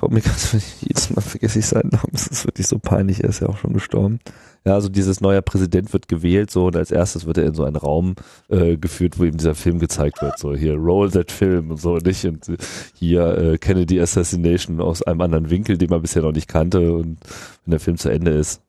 [0.03, 0.31] Komiker,
[0.81, 3.57] jedes Mal vergesse ich seinen Namen, das ist wirklich so peinlich, er ist ja auch
[3.57, 4.19] schon gestorben.
[4.65, 7.63] Ja, also dieses neue Präsident wird gewählt so und als erstes wird er in so
[7.63, 8.15] einen Raum
[8.49, 10.39] äh, geführt, wo ihm dieser Film gezeigt wird.
[10.39, 12.51] So hier Roll that Film und so nicht und
[12.93, 17.17] hier äh, Kennedy Assassination aus einem anderen Winkel, den man bisher noch nicht kannte und
[17.65, 18.61] wenn der Film zu Ende ist,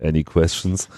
[0.00, 0.88] any questions?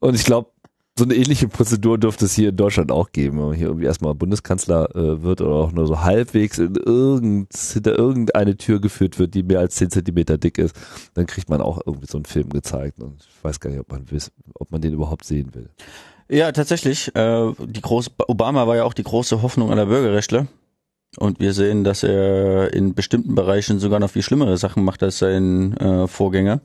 [0.00, 0.50] Und ich glaube,
[0.98, 3.84] so eine ähnliche Prozedur dürfte es hier in Deutschland auch geben, wenn man hier irgendwie
[3.84, 9.18] erstmal Bundeskanzler äh, wird oder auch nur so halbwegs in irgend, hinter irgendeine Tür geführt
[9.18, 10.74] wird, die mehr als 10 Zentimeter dick ist,
[11.12, 12.98] dann kriegt man auch irgendwie so einen Film gezeigt.
[12.98, 15.68] Und ich weiß gar nicht, ob man, wiss, ob man den überhaupt sehen will.
[16.30, 17.14] Ja, tatsächlich.
[17.14, 20.46] Äh, die große Obama war ja auch die große Hoffnung aller Bürgerrechtler.
[21.18, 25.18] Und wir sehen, dass er in bestimmten Bereichen sogar noch viel schlimmere Sachen macht als
[25.18, 26.60] sein äh, Vorgänger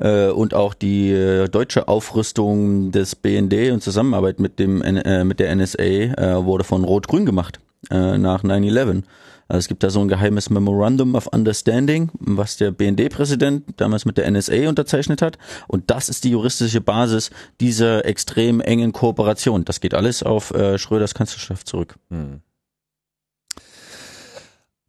[0.00, 5.40] äh, und auch die äh, deutsche Aufrüstung des BND und Zusammenarbeit mit dem äh, mit
[5.40, 9.02] der NSA wurde von Rot-Grün gemacht nach 9/11.
[9.48, 14.16] Also es gibt da so ein geheimes Memorandum of Understanding, was der BND-Präsident damals mit
[14.16, 15.38] der NSA unterzeichnet hat.
[15.66, 17.30] Und das ist die juristische Basis
[17.60, 19.64] dieser extrem engen Kooperation.
[19.64, 21.96] Das geht alles auf äh, Schröders Kanzlerschaft zurück.
[22.10, 22.42] Hm.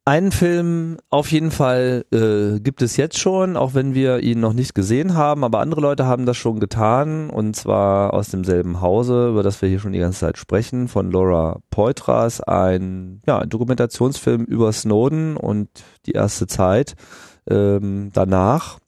[0.03, 4.53] Einen Film auf jeden Fall äh, gibt es jetzt schon, auch wenn wir ihn noch
[4.53, 9.29] nicht gesehen haben, aber andere Leute haben das schon getan und zwar aus demselben Hause,
[9.29, 14.43] über das wir hier schon die ganze Zeit sprechen, von Laura Poitras, ein, ja, Dokumentationsfilm
[14.45, 15.69] über Snowden und
[16.07, 16.95] die erste Zeit
[17.47, 18.79] ähm, danach.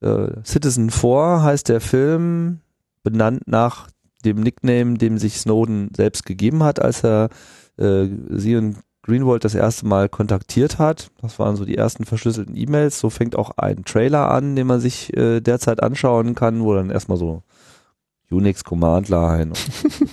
[0.00, 2.60] Äh, Citizen 4 heißt der Film,
[3.02, 3.88] benannt nach
[4.24, 7.30] dem Nickname, dem sich Snowden selbst gegeben hat, als er
[7.78, 11.10] äh, sie und Greenwald das erste Mal kontaktiert hat.
[11.20, 12.98] Das waren so die ersten verschlüsselten E-Mails.
[12.98, 16.90] So fängt auch ein Trailer an, den man sich äh, derzeit anschauen kann, wo dann
[16.90, 17.42] erstmal so
[18.30, 19.52] Unix Command Line,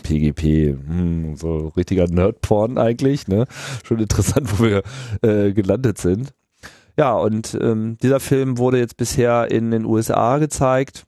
[0.03, 3.45] PGP, hm, so richtiger Nerdporn eigentlich, ne?
[3.83, 4.83] Schon interessant, wo wir
[5.21, 6.33] äh, gelandet sind.
[6.97, 11.05] Ja, und ähm, dieser Film wurde jetzt bisher in den USA gezeigt.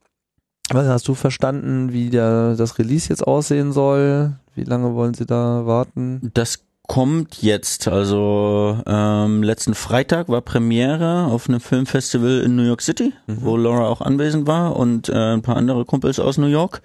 [0.69, 4.37] Was hast du verstanden, wie der, das Release jetzt aussehen soll?
[4.55, 6.31] Wie lange wollen Sie da warten?
[6.33, 7.87] Das kommt jetzt.
[7.87, 13.37] Also ähm, letzten Freitag war Premiere auf einem Filmfestival in New York City, mhm.
[13.39, 16.81] wo Laura auch anwesend war und äh, ein paar andere Kumpels aus New York.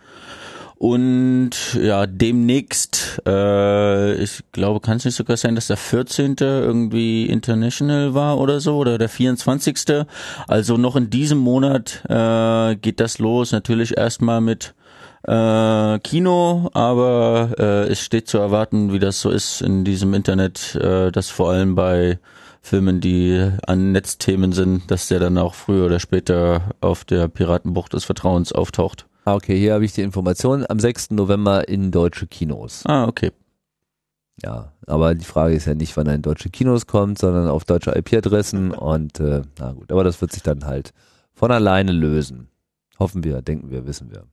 [0.76, 6.36] Und ja, demnächst, äh, ich glaube, kann es nicht sogar sein, dass der 14.
[6.38, 10.06] irgendwie International war oder so, oder der 24.
[10.46, 13.50] Also noch in diesem Monat äh, geht das los.
[13.50, 14.72] Natürlich erstmal mit
[15.26, 20.74] äh, Kino, aber äh, es steht zu erwarten, wie das so ist in diesem Internet,
[20.76, 22.18] äh, dass vor allem bei
[22.62, 27.92] Filmen, die an Netzthemen sind, dass der dann auch früher oder später auf der Piratenbucht
[27.92, 29.06] des Vertrauens auftaucht.
[29.24, 30.64] Ah, okay, hier habe ich die Information.
[30.68, 31.12] Am 6.
[31.12, 32.82] November in deutsche Kinos.
[32.86, 33.32] Ah, okay.
[34.42, 37.64] Ja, aber die Frage ist ja nicht, wann er in deutsche Kinos kommt, sondern auf
[37.64, 40.92] deutsche IP-Adressen und äh, na gut, aber das wird sich dann halt
[41.34, 42.48] von alleine lösen.
[42.98, 44.24] Hoffen wir, denken wir, wissen wir.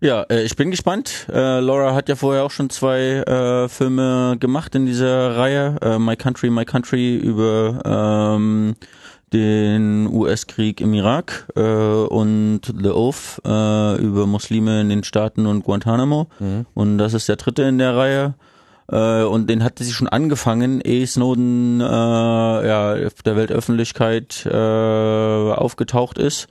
[0.00, 1.26] Ja, äh, ich bin gespannt.
[1.32, 5.76] Äh, Laura hat ja vorher auch schon zwei äh, Filme gemacht in dieser Reihe.
[5.82, 8.76] Äh, My Country, My Country über ähm,
[9.32, 15.64] den US-Krieg im Irak äh, und The Oath äh, über Muslime in den Staaten und
[15.64, 16.28] Guantanamo.
[16.38, 16.66] Mhm.
[16.74, 18.34] Und das ist der dritte in der Reihe.
[18.90, 24.54] Äh, und den hatte sie schon angefangen, ehe Snowden äh, ja, auf der Weltöffentlichkeit äh,
[24.54, 26.46] aufgetaucht ist.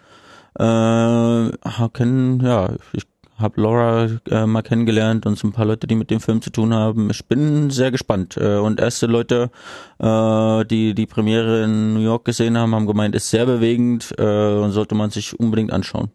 [0.60, 1.50] Äh,
[1.94, 3.06] kennen, ja, ich
[3.38, 6.50] habe Laura äh, mal kennengelernt und so ein paar Leute, die mit dem Film zu
[6.50, 7.10] tun haben.
[7.10, 8.38] Ich bin sehr gespannt.
[8.38, 9.52] Äh, und erste Leute,
[10.00, 14.58] äh, die die Premiere in New York gesehen haben, haben gemeint, ist sehr bewegend äh,
[14.58, 16.10] und sollte man sich unbedingt anschauen.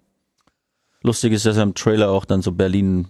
[1.03, 3.09] Lustig ist, dass er im Trailer auch dann so Berlin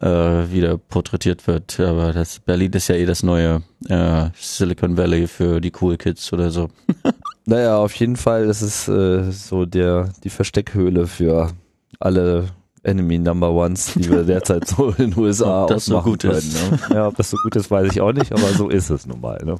[0.00, 1.78] äh, wieder porträtiert wird.
[1.80, 6.32] Aber das Berlin ist ja eh das neue äh, Silicon Valley für die Cool Kids
[6.32, 6.68] oder so.
[7.46, 11.52] naja, auf jeden Fall ist es äh, so der die Versteckhöhle für
[12.00, 12.48] alle
[12.84, 16.38] Enemy Number Ones, die wir derzeit so in den USA ob das so gut können.
[16.38, 16.70] Ist.
[16.70, 16.78] Ne?
[16.90, 19.20] Ja, ob das so gut ist, weiß ich auch nicht, aber so ist es nun
[19.20, 19.42] mal.
[19.44, 19.56] Ne?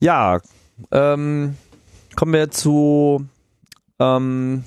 [0.00, 0.40] Ja,
[0.90, 1.56] ähm,
[2.16, 3.24] kommen wir zu
[3.98, 4.64] ähm,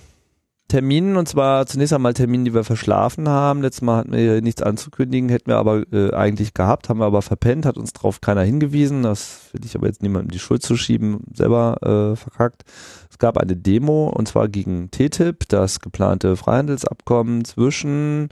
[0.76, 3.62] Terminen und zwar zunächst einmal Termine, die wir verschlafen haben.
[3.62, 7.22] Letztes Mal hatten wir nichts anzukündigen, hätten wir aber äh, eigentlich gehabt, haben wir aber
[7.22, 9.04] verpennt, hat uns darauf keiner hingewiesen.
[9.04, 12.64] Das will ich aber jetzt niemandem die Schuld zu schieben, selber äh, verkackt.
[13.10, 18.28] Es gab eine Demo und zwar gegen TTIP, das geplante Freihandelsabkommen zwischen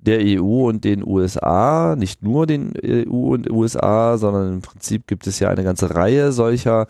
[0.00, 5.26] der EU und den USA, nicht nur den EU und USA, sondern im Prinzip gibt
[5.26, 6.86] es ja eine ganze Reihe solcher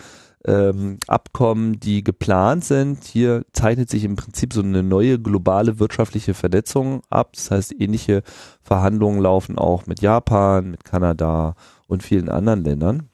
[0.46, 3.04] ähm, Abkommen, die geplant sind.
[3.04, 7.32] Hier zeichnet sich im Prinzip so eine neue globale wirtschaftliche Vernetzung ab.
[7.34, 8.22] Das heißt, ähnliche
[8.60, 11.54] Verhandlungen laufen auch mit Japan, mit Kanada
[11.86, 13.08] und vielen anderen Ländern.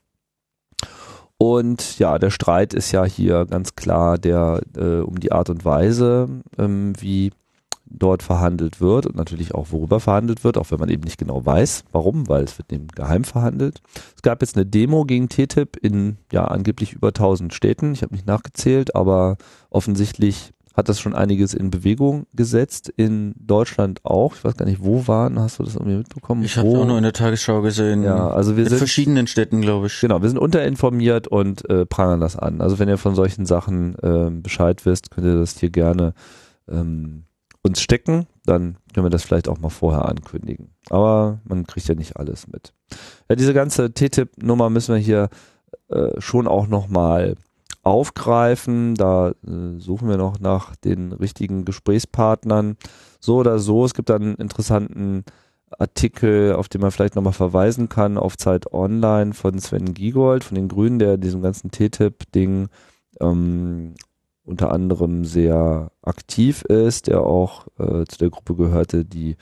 [1.39, 5.65] Und ja, der Streit ist ja hier ganz klar der äh, um die Art und
[5.65, 7.31] Weise, ähm, wie
[7.91, 11.45] dort verhandelt wird und natürlich auch worüber verhandelt wird, auch wenn man eben nicht genau
[11.45, 13.81] weiß, warum, weil es wird eben geheim verhandelt.
[14.15, 17.93] Es gab jetzt eine Demo gegen TTIP in ja angeblich über 1000 Städten.
[17.93, 19.37] Ich habe nicht nachgezählt, aber
[19.71, 22.89] offensichtlich hat das schon einiges in Bewegung gesetzt.
[22.97, 24.37] In Deutschland auch.
[24.37, 25.41] Ich weiß gar nicht, wo waren.
[25.41, 26.45] Hast du das irgendwie mitbekommen?
[26.45, 28.05] Ich habe auch nur in der Tagesschau gesehen.
[28.05, 30.01] Ja, also wir in sind verschiedenen Städten, glaube ich.
[30.01, 32.61] Genau, wir sind unterinformiert und äh, prangern das an.
[32.61, 36.15] Also wenn ihr von solchen Sachen äh, Bescheid wisst, könnt ihr das hier gerne
[36.71, 37.25] ähm,
[37.69, 40.71] uns stecken, dann können wir das vielleicht auch mal vorher ankündigen.
[40.91, 42.73] Aber man kriegt ja nicht alles mit.
[43.29, 45.29] Ja, diese ganze TTIP-Nummer müssen wir hier
[45.89, 47.37] äh, schon auch nochmal
[47.83, 48.95] aufgreifen.
[48.95, 52.77] Da äh, suchen wir noch nach den richtigen Gesprächspartnern.
[53.21, 55.25] So oder so, es gibt einen interessanten
[55.79, 60.55] Artikel, auf den man vielleicht nochmal verweisen kann, auf Zeit Online von Sven Giegold von
[60.55, 62.69] den Grünen, der diesem ganzen TTIP-Ding
[63.21, 63.95] ähm,
[64.49, 69.37] unter anderem sehr aktiv ist, der auch äh, zu der Gruppe gehörte, die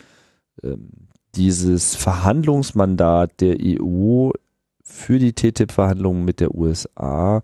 [0.63, 0.91] ähm,
[1.37, 4.31] dieses Verhandlungsmandat der EU
[4.83, 7.43] für die TTIP-Verhandlungen mit der USA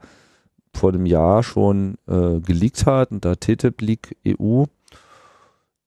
[0.75, 4.65] vor einem Jahr schon äh, geleakt hat und da TTIP Leak EU.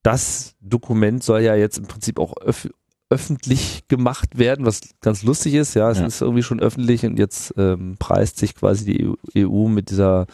[0.03, 2.69] Das Dokument soll ja jetzt im Prinzip auch öf
[3.07, 5.75] öffentlich gemacht werden, was ganz lustig ist.
[5.75, 6.07] Ja, es ja.
[6.07, 10.25] ist irgendwie schon öffentlich und jetzt ähm, preist sich quasi die EU mit dieser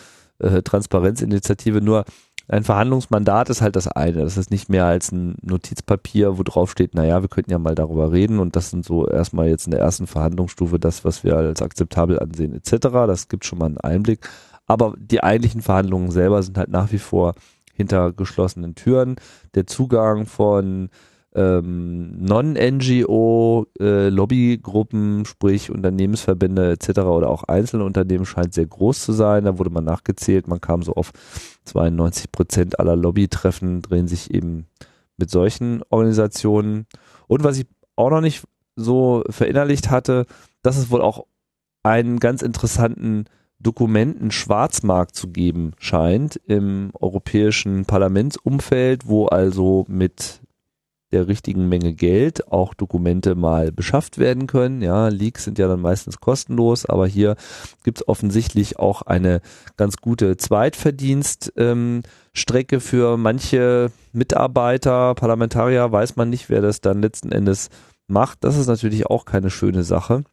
[0.42, 1.82] äh, Transparenzinitiative.
[1.82, 2.06] Nur
[2.48, 4.24] ein Verhandlungsmandat ist halt das eine.
[4.24, 7.76] Das ist nicht mehr als ein Notizpapier, wo drauf steht, naja, wir könnten ja mal
[7.76, 11.38] darüber reden und das sind so erstmal jetzt in der ersten Verhandlungsstufe das, was wir
[11.38, 12.89] als akzeptabel ansehen, etc.
[13.08, 14.28] Das gibt schon mal einen Einblick.
[14.66, 17.36] Aber die eigentlichen Verhandlungen selber sind halt nach wie vor
[17.74, 19.16] hinter geschlossenen Türen.
[19.56, 20.89] Der Zugang von
[21.34, 26.99] ähm, Non-NGO äh, sprich Unternehmensverbände etc.
[26.99, 29.45] oder auch einzelne Unternehmen scheint sehr groß zu sein.
[29.45, 31.11] Da wurde man nachgezählt, man kam so auf
[31.65, 34.65] 92 Prozent aller Lobbytreffen drehen sich eben
[35.17, 36.86] mit solchen Organisationen.
[37.27, 38.43] Und was ich auch noch nicht
[38.75, 40.25] so verinnerlicht hatte,
[40.63, 41.25] dass es wohl auch
[41.84, 43.25] einen ganz interessanten
[43.59, 50.41] Dokumenten-Schwarzmarkt zu geben scheint im europäischen Parlamentsumfeld, wo also mit
[51.12, 54.82] der richtigen Menge Geld auch Dokumente mal beschafft werden können.
[54.82, 57.36] Ja, Leaks sind ja dann meistens kostenlos, aber hier
[57.84, 59.41] gibt es offensichtlich auch eine
[59.78, 67.32] ganz gute Zweitverdienststrecke ähm, für manche Mitarbeiter, Parlamentarier, weiß man nicht, wer das dann letzten
[67.32, 67.70] Endes
[68.07, 68.43] macht.
[68.43, 70.24] Das ist natürlich auch keine schöne Sache.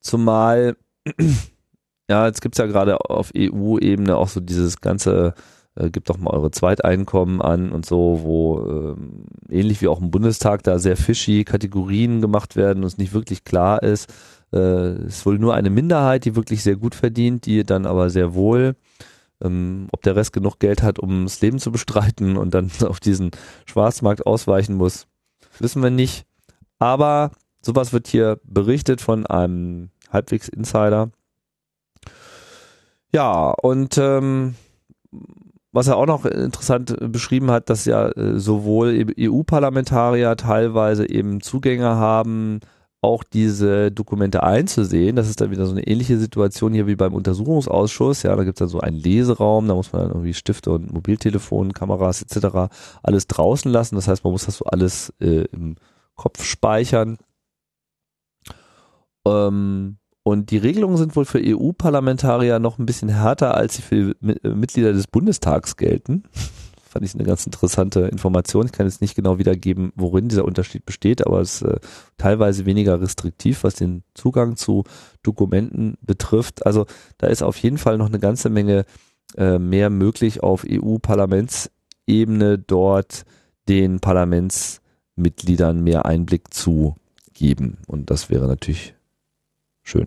[0.00, 0.76] Zumal,
[2.10, 5.34] ja, jetzt gibt's ja gerade auf EU-Ebene auch so dieses ganze
[5.80, 10.10] äh, gibt doch mal eure Zweiteinkommen an und so, wo ähm, ähnlich wie auch im
[10.10, 14.12] Bundestag da sehr fishy Kategorien gemacht werden und es nicht wirklich klar ist.
[14.52, 18.10] Äh, es ist wohl nur eine Minderheit, die wirklich sehr gut verdient, die dann aber
[18.10, 18.76] sehr wohl,
[19.42, 23.00] ähm, ob der Rest genug Geld hat, um das Leben zu bestreiten und dann auf
[23.00, 23.30] diesen
[23.66, 25.06] Schwarzmarkt ausweichen muss,
[25.58, 26.26] wissen wir nicht.
[26.78, 27.30] Aber
[27.62, 31.10] sowas wird hier berichtet von einem halbwegs Insider.
[33.12, 34.54] Ja, und ähm,
[35.72, 41.96] was er auch noch interessant beschrieben hat, dass ja äh, sowohl EU-Parlamentarier teilweise eben Zugänge
[41.96, 42.60] haben,
[43.02, 45.16] auch diese Dokumente einzusehen.
[45.16, 48.22] Das ist dann wieder so eine ähnliche Situation hier wie beim Untersuchungsausschuss.
[48.24, 50.92] Ja, da gibt es dann so einen Leseraum, da muss man dann irgendwie Stifte und
[50.92, 52.72] Mobiltelefon, Kameras etc.
[53.02, 53.94] alles draußen lassen.
[53.94, 55.76] Das heißt, man muss das so alles äh, im
[56.14, 57.16] Kopf speichern.
[59.26, 64.14] Ähm, und die Regelungen sind wohl für EU-Parlamentarier noch ein bisschen härter, als sie für
[64.22, 66.24] äh, Mitglieder des Bundestags gelten.
[66.90, 68.66] Fand ich eine ganz interessante Information.
[68.66, 71.78] Ich kann jetzt nicht genau wiedergeben, worin dieser Unterschied besteht, aber es ist äh,
[72.18, 74.82] teilweise weniger restriktiv, was den Zugang zu
[75.22, 76.66] Dokumenten betrifft.
[76.66, 78.84] Also da ist auf jeden Fall noch eine ganze Menge
[79.36, 83.24] äh, mehr möglich auf EU-Parlamentsebene dort
[83.68, 86.96] den Parlamentsmitgliedern mehr Einblick zu
[87.32, 87.78] geben.
[87.86, 88.94] Und das wäre natürlich
[89.82, 90.06] schön.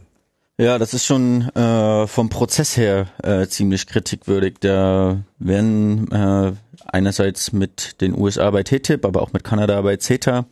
[0.59, 4.57] Ja, das ist schon äh, vom Prozess her äh, ziemlich kritikwürdig.
[4.59, 6.51] Da werden äh,
[6.85, 10.45] einerseits mit den USA bei TTIP, aber auch mit Kanada bei CETA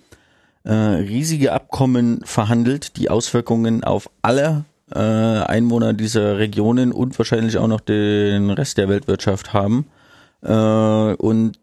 [0.63, 7.67] äh, riesige Abkommen verhandelt, die Auswirkungen auf alle äh, Einwohner dieser Regionen und wahrscheinlich auch
[7.67, 9.85] noch den Rest der Weltwirtschaft haben.
[10.43, 11.59] Äh, und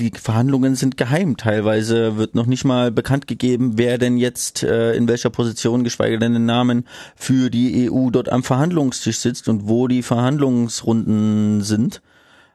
[0.00, 1.36] die Verhandlungen sind geheim.
[1.36, 6.18] Teilweise wird noch nicht mal bekannt gegeben, wer denn jetzt äh, in welcher Position, geschweige
[6.18, 12.02] denn den Namen für die EU dort am Verhandlungstisch sitzt und wo die Verhandlungsrunden sind.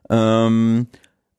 [0.09, 0.87] Ähm,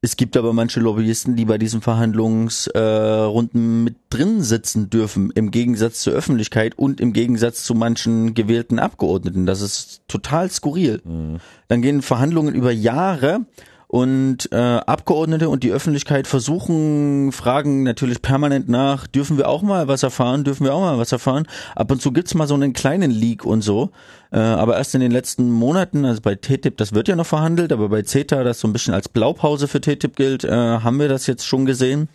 [0.03, 5.51] es gibt aber manche Lobbyisten, die bei diesen Verhandlungsrunden äh, mit drin sitzen dürfen, im
[5.51, 9.47] Gegensatz zur Öffentlichkeit und im Gegensatz zu manchen gewählten Abgeordneten.
[9.47, 11.01] Das ist total skurril.
[11.05, 11.39] Mhm.
[11.67, 13.47] Dann gehen Verhandlungen über Jahre
[13.89, 19.87] und äh, Abgeordnete und die Öffentlichkeit versuchen, fragen natürlich permanent nach, dürfen wir auch mal
[19.87, 21.47] was erfahren, dürfen wir auch mal was erfahren.
[21.77, 23.91] Ab und zu gibt's mal so einen kleinen Leak und so.
[24.33, 27.73] Äh, aber erst in den letzten Monaten, also bei TTIP, das wird ja noch verhandelt,
[27.73, 31.09] aber bei CETA, das so ein bisschen als Blaupause für TTIP gilt, äh, haben wir
[31.09, 32.09] das jetzt schon gesehen.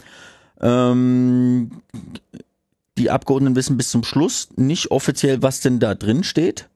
[0.59, 1.72] Ähm,
[2.97, 6.67] die Abgeordneten wissen bis zum Schluss nicht offiziell, was denn da drin steht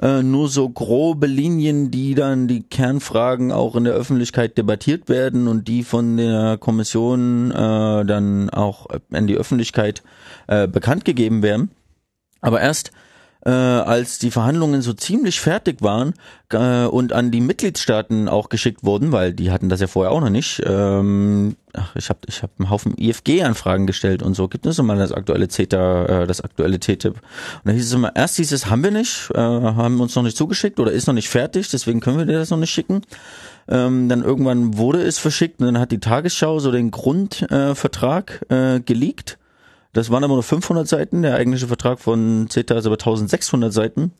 [0.00, 5.46] äh, nur so grobe Linien, die dann die Kernfragen auch in der Öffentlichkeit debattiert werden
[5.46, 10.02] und die von der Kommission äh, dann auch an die Öffentlichkeit
[10.46, 11.70] äh, bekannt gegeben werden.
[12.40, 12.92] Aber erst
[13.44, 16.14] äh, als die Verhandlungen so ziemlich fertig waren
[16.50, 20.20] äh, und an die Mitgliedstaaten auch geschickt wurden, weil die hatten das ja vorher auch
[20.20, 20.62] noch nicht.
[20.66, 24.48] Ähm, ach, ich habe ich hab einen Haufen IFG-Anfragen gestellt und so.
[24.48, 27.14] Gibt es mal das aktuelle CETA, äh, das aktuelle TTIP?
[27.14, 27.20] Und
[27.64, 30.36] da hieß es immer, erst hieß es, haben wir nicht, äh, haben uns noch nicht
[30.36, 33.02] zugeschickt oder ist noch nicht fertig, deswegen können wir dir das noch nicht schicken.
[33.68, 38.76] Ähm, dann irgendwann wurde es verschickt und dann hat die Tagesschau so den Grundvertrag äh,
[38.76, 39.38] äh, geleakt
[39.92, 41.22] das waren aber nur 500 Seiten.
[41.22, 44.12] Der eigentliche Vertrag von CETA ist aber 1600 Seiten.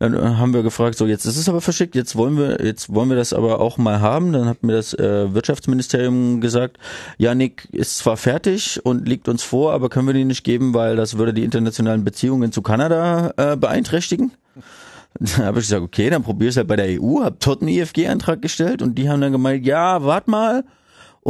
[0.00, 2.92] Dann äh, haben wir gefragt, so jetzt ist es aber verschickt, jetzt wollen wir, jetzt
[2.92, 4.32] wollen wir das aber auch mal haben.
[4.32, 6.78] Dann hat mir das äh, Wirtschaftsministerium gesagt,
[7.18, 10.72] ja, Nick ist zwar fertig und liegt uns vor, aber können wir die nicht geben,
[10.72, 14.32] weil das würde die internationalen Beziehungen zu Kanada äh, beeinträchtigen.
[15.18, 17.68] Dann habe ich gesagt, okay, dann probier es halt bei der EU, hab dort einen
[17.68, 20.62] IFG-Antrag gestellt und die haben dann gemeint, ja, wart mal,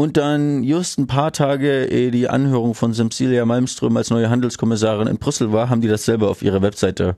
[0.00, 5.06] und dann just ein paar Tage, ehe die Anhörung von Semsilia Malmström als neue Handelskommissarin
[5.06, 7.16] in Brüssel war, haben die das selber auf ihre Webseite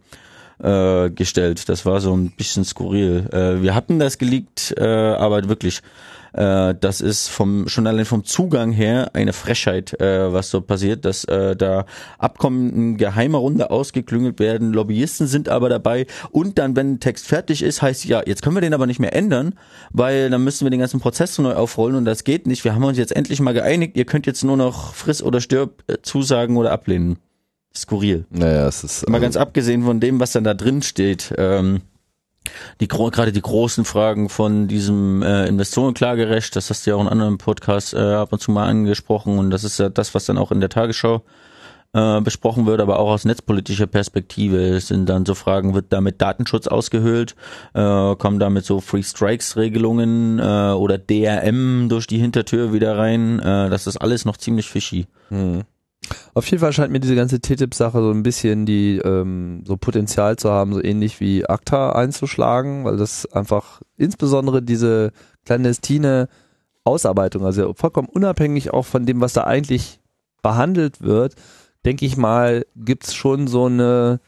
[0.58, 1.68] äh, gestellt.
[1.68, 3.28] Das war so ein bisschen skurril.
[3.32, 5.80] Äh, wir hatten das geleakt, äh, aber wirklich
[6.32, 11.04] Äh, das ist vom schon allein vom Zugang her eine Frechheit, äh, was so passiert,
[11.04, 11.84] dass äh, da
[12.18, 17.26] Abkommen in geheimer Runde ausgeklüngelt werden, Lobbyisten sind aber dabei und dann, wenn ein Text
[17.26, 19.54] fertig ist, heißt ja, jetzt können wir den aber nicht mehr ändern,
[19.90, 22.64] weil dann müssen wir den ganzen Prozess neu aufrollen und das geht nicht.
[22.64, 25.82] Wir haben uns jetzt endlich mal geeinigt, ihr könnt jetzt nur noch friss oder stirb
[25.86, 27.18] äh, zusagen oder ablehnen.
[27.74, 28.26] Skurril.
[28.30, 29.08] Naja, es ist.
[29.08, 31.32] Mal ganz abgesehen von dem, was dann da drin steht.
[31.38, 31.80] Ähm,
[32.80, 37.08] die gerade die großen Fragen von diesem äh, Investorenklagerecht, das hast du ja auch in
[37.08, 40.38] anderen Podcasts äh, ab und zu mal angesprochen und das ist ja das, was dann
[40.38, 41.22] auch in der Tagesschau
[41.94, 46.66] äh, besprochen wird, aber auch aus netzpolitischer Perspektive sind dann so Fragen, wird damit Datenschutz
[46.66, 47.36] ausgehöhlt,
[47.74, 53.38] äh, kommen damit so Free Strikes Regelungen äh, oder DRM durch die Hintertür wieder rein,
[53.40, 55.06] äh, das ist alles noch ziemlich fishy.
[55.28, 55.64] Hm.
[56.34, 60.36] Auf jeden Fall scheint mir diese ganze TTIP-Sache so ein bisschen die ähm, so Potenzial
[60.36, 65.12] zu haben, so ähnlich wie ACTA einzuschlagen, weil das einfach insbesondere diese
[65.44, 66.28] clandestine
[66.84, 70.00] Ausarbeitung, also vollkommen unabhängig auch von dem, was da eigentlich
[70.42, 71.36] behandelt wird,
[71.84, 74.20] denke ich mal, gibt's schon so eine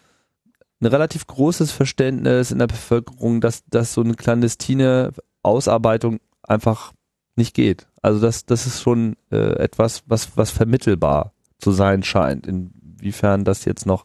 [0.80, 5.12] ein relativ großes Verständnis in der Bevölkerung, dass, dass so eine clandestine
[5.42, 6.92] Ausarbeitung einfach
[7.36, 7.86] nicht geht.
[8.02, 12.46] Also das, das ist schon äh, etwas, was, was vermittelbar zu sein scheint.
[12.46, 14.04] Inwiefern das jetzt noch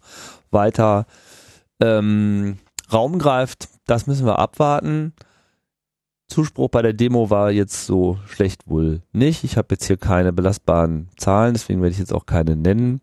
[0.52, 1.06] weiter
[1.80, 2.58] ähm,
[2.92, 5.14] Raum greift, das müssen wir abwarten.
[6.28, 9.44] Zuspruch bei der Demo war jetzt so schlecht wohl nicht.
[9.44, 13.02] Ich habe jetzt hier keine belastbaren Zahlen, deswegen werde ich jetzt auch keine nennen.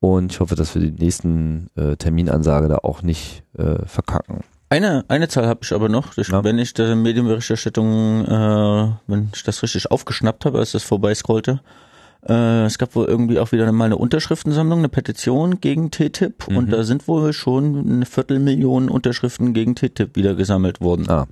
[0.00, 4.44] Und ich hoffe, dass wir die nächsten äh, Terminansage da auch nicht äh, verkacken.
[4.70, 6.44] Eine, eine Zahl habe ich aber noch, ja.
[6.44, 11.60] wenn ich der Medienberichterstattung, äh, wenn ich das richtig aufgeschnappt habe, als das vorbei scrollte,
[12.26, 16.56] äh, es gab wohl irgendwie auch wieder mal eine Unterschriftensammlung, eine Petition gegen TTIP mhm.
[16.56, 21.08] und da sind wohl schon eine Viertelmillion Unterschriften gegen TTIP wieder gesammelt worden.
[21.08, 21.26] Ah.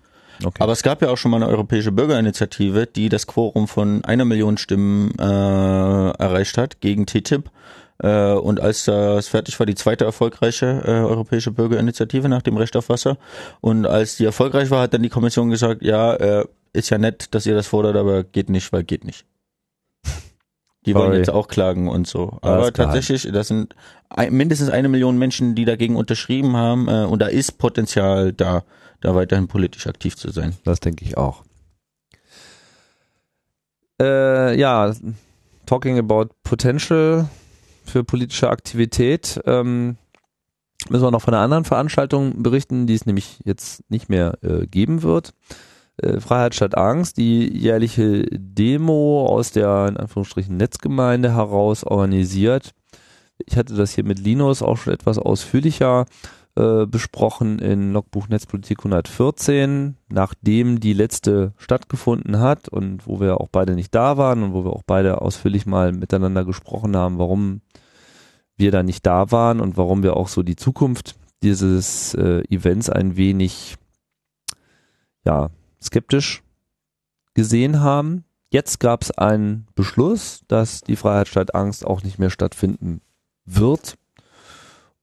[0.45, 0.63] Okay.
[0.63, 4.25] Aber es gab ja auch schon mal eine europäische Bürgerinitiative, die das Quorum von einer
[4.25, 7.51] Million Stimmen äh, erreicht hat gegen TTIP.
[8.03, 12.77] Äh, und als das fertig war, die zweite erfolgreiche äh, europäische Bürgerinitiative nach dem Recht
[12.77, 13.17] auf Wasser.
[13.63, 17.35] Und als die erfolgreich war, hat dann die Kommission gesagt, ja, äh, ist ja nett,
[17.35, 19.25] dass ihr das fordert, aber geht nicht, weil geht nicht.
[20.87, 21.09] Die Sorry.
[21.09, 22.39] wollen jetzt auch klagen und so.
[22.43, 23.75] Aber tatsächlich, das sind
[24.09, 28.63] ein, mindestens eine Million Menschen, die dagegen unterschrieben haben äh, und da ist Potenzial da,
[29.01, 30.55] da weiterhin politisch aktiv zu sein.
[30.65, 31.43] Das denke ich auch.
[34.01, 34.95] Äh, ja,
[35.67, 37.29] talking about potential
[37.85, 39.41] für politische Aktivität.
[39.45, 39.97] Ähm,
[40.89, 44.67] müssen wir noch von einer anderen Veranstaltung berichten, die es nämlich jetzt nicht mehr äh,
[44.67, 45.35] geben wird
[45.99, 52.73] äh, Freiheit statt Angst, die jährliche Demo aus der in Anführungsstrichen Netzgemeinde heraus organisiert.
[53.45, 56.07] Ich hatte das hier mit Linus auch schon etwas ausführlicher
[56.57, 63.49] äh, besprochen in Logbuch Netzpolitik 114, nachdem die letzte stattgefunden hat und wo wir auch
[63.49, 67.61] beide nicht da waren und wo wir auch beide ausführlich mal miteinander gesprochen haben, warum
[68.57, 72.89] wir da nicht da waren und warum wir auch so die Zukunft dieses äh, Events
[72.89, 73.77] ein wenig
[75.27, 75.51] ja,
[75.87, 76.43] skeptisch
[77.35, 78.25] gesehen haben.
[78.51, 83.01] Jetzt gab es einen Beschluss, dass die Freiheit statt Angst auch nicht mehr stattfinden
[83.45, 83.97] wird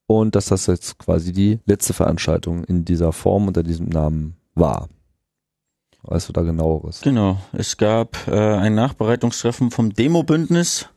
[0.08, 4.90] und dass das jetzt quasi die letzte Veranstaltung in dieser Form unter diesem Namen war.
[6.04, 7.02] Weißt du da genaueres?
[7.02, 7.40] Genau.
[7.54, 10.90] Es gab äh, ein Nachbereitungstreffen vom Demo-Bündnis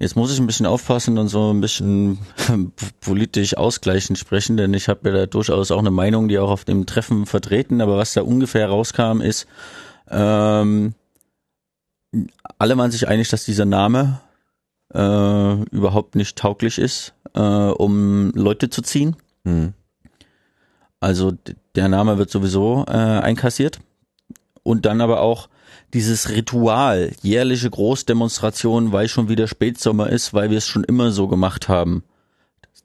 [0.00, 2.18] Jetzt muss ich ein bisschen aufpassen und so ein bisschen
[3.00, 6.64] politisch ausgleichend sprechen, denn ich habe ja da durchaus auch eine Meinung, die auch auf
[6.64, 9.48] dem Treffen vertreten, aber was da ungefähr rauskam, ist,
[10.08, 10.94] ähm,
[12.58, 14.20] alle waren sich einig, dass dieser Name
[14.94, 19.16] äh, überhaupt nicht tauglich ist, äh, um Leute zu ziehen.
[19.44, 19.74] Hm.
[21.00, 21.32] Also
[21.74, 23.78] der Name wird sowieso äh, einkassiert.
[24.62, 25.48] Und dann aber auch
[25.94, 31.28] dieses Ritual, jährliche Großdemonstration, weil schon wieder Spätsommer ist, weil wir es schon immer so
[31.28, 32.02] gemacht haben,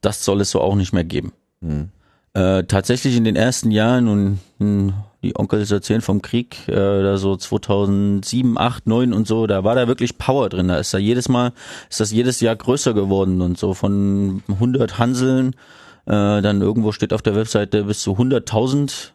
[0.01, 1.33] das soll es so auch nicht mehr geben.
[1.61, 1.89] Mhm.
[2.33, 6.73] Äh, tatsächlich in den ersten Jahren und mh, hm, die Onkels erzählen vom Krieg, äh,
[6.73, 10.67] da so 2007, 8, 9 und so, da war da wirklich Power drin.
[10.67, 11.53] Da ist da jedes Mal,
[11.89, 15.55] ist das jedes Jahr größer geworden und so von 100 Hanseln,
[16.05, 19.12] äh, dann irgendwo steht auf der Webseite bis zu 100.000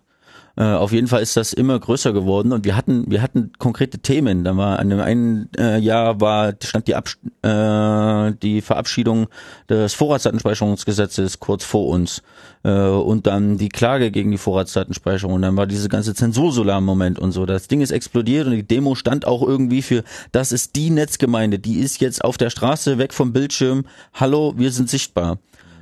[0.59, 4.01] äh, auf jeden Fall ist das immer größer geworden und wir hatten, wir hatten konkrete
[4.01, 4.43] Themen.
[4.43, 9.29] Da war an dem einen äh, Jahr war stand die, Abs äh, die Verabschiedung
[9.69, 12.25] des Vorratsdatenspeicherungsgesetzes kurz vor uns
[12.65, 17.31] äh, und dann die Klage gegen die Vorratsdatenspeicherung und dann war diese ganze Zensursolar-Moment und
[17.31, 17.47] so.
[17.47, 20.03] Das Ding ist explodiert und die Demo stand auch irgendwie für,
[20.33, 23.85] das ist die Netzgemeinde, die ist jetzt auf der Straße weg vom Bildschirm.
[24.13, 25.39] Hallo, wir sind sichtbar.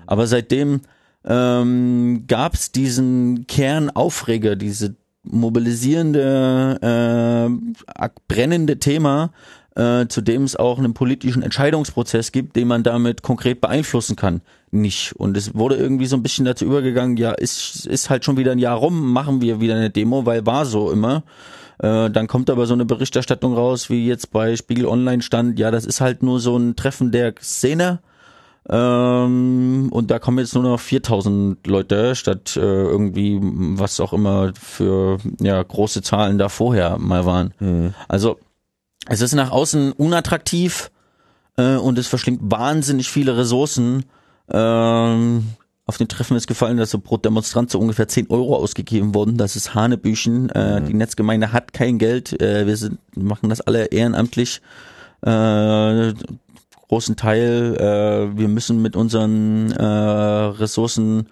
[0.06, 0.82] Aber seitdem
[1.26, 9.32] ähm, gab es diesen Kernaufreger, diese mobilisierende, äh, brennende Thema,
[9.74, 14.40] äh, zu dem es auch einen politischen Entscheidungsprozess gibt, den man damit konkret beeinflussen kann,
[14.70, 15.14] nicht.
[15.16, 18.52] Und es wurde irgendwie so ein bisschen dazu übergegangen, ja, ist, ist halt schon wieder
[18.52, 21.24] ein Jahr rum, machen wir wieder eine Demo, weil war so immer.
[21.78, 25.70] Äh, dann kommt aber so eine Berichterstattung raus, wie jetzt bei Spiegel Online stand, ja,
[25.70, 28.00] das ist halt nur so ein Treffen der Szene.
[28.68, 34.52] Ähm, und da kommen jetzt nur noch 4000 Leute statt äh, irgendwie was auch immer
[34.60, 37.54] für ja große Zahlen da vorher mal waren.
[37.60, 37.94] Mhm.
[38.08, 38.38] Also
[39.08, 40.90] es ist nach außen unattraktiv
[41.56, 44.04] äh, und es verschlingt wahnsinnig viele Ressourcen.
[44.50, 45.44] Ähm,
[45.88, 49.36] auf den Treffen ist gefallen, dass so pro Demonstrant so ungefähr 10 Euro ausgegeben wurden.
[49.36, 50.50] Das ist Hanebüchen.
[50.50, 50.86] Äh, mhm.
[50.86, 52.40] Die Netzgemeinde hat kein Geld.
[52.42, 54.60] Äh, wir sind, machen das alle ehrenamtlich.
[55.24, 56.12] Äh,
[56.88, 57.76] großen Teil.
[57.76, 61.28] Äh, wir müssen mit unseren äh, Ressourcen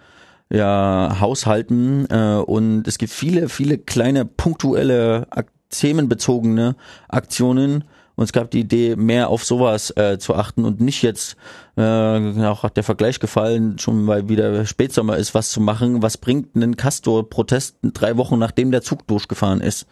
[0.50, 5.26] ja haushalten äh, und es gibt viele, viele kleine punktuelle
[5.70, 6.76] themenbezogene
[7.09, 7.84] Aktionen.
[8.16, 11.36] Und es gab die Idee, mehr auf sowas äh, zu achten und nicht jetzt,
[11.76, 16.00] äh, auch hat der Vergleich gefallen, schon weil wieder Spätsommer ist, was zu machen.
[16.00, 19.88] Was bringt einen Castor-Protest drei Wochen nachdem der Zug durchgefahren ist?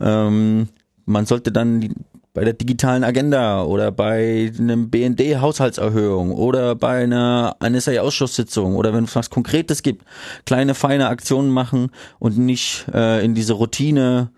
[0.00, 0.68] Ähm,
[1.04, 1.94] man sollte dann
[2.38, 9.16] bei der digitalen Agenda oder bei einem BND-Haushaltserhöhung oder bei einer NSA-Ausschusssitzung oder wenn es
[9.16, 10.04] was Konkretes gibt,
[10.46, 14.30] kleine, feine Aktionen machen und nicht äh, in diese Routine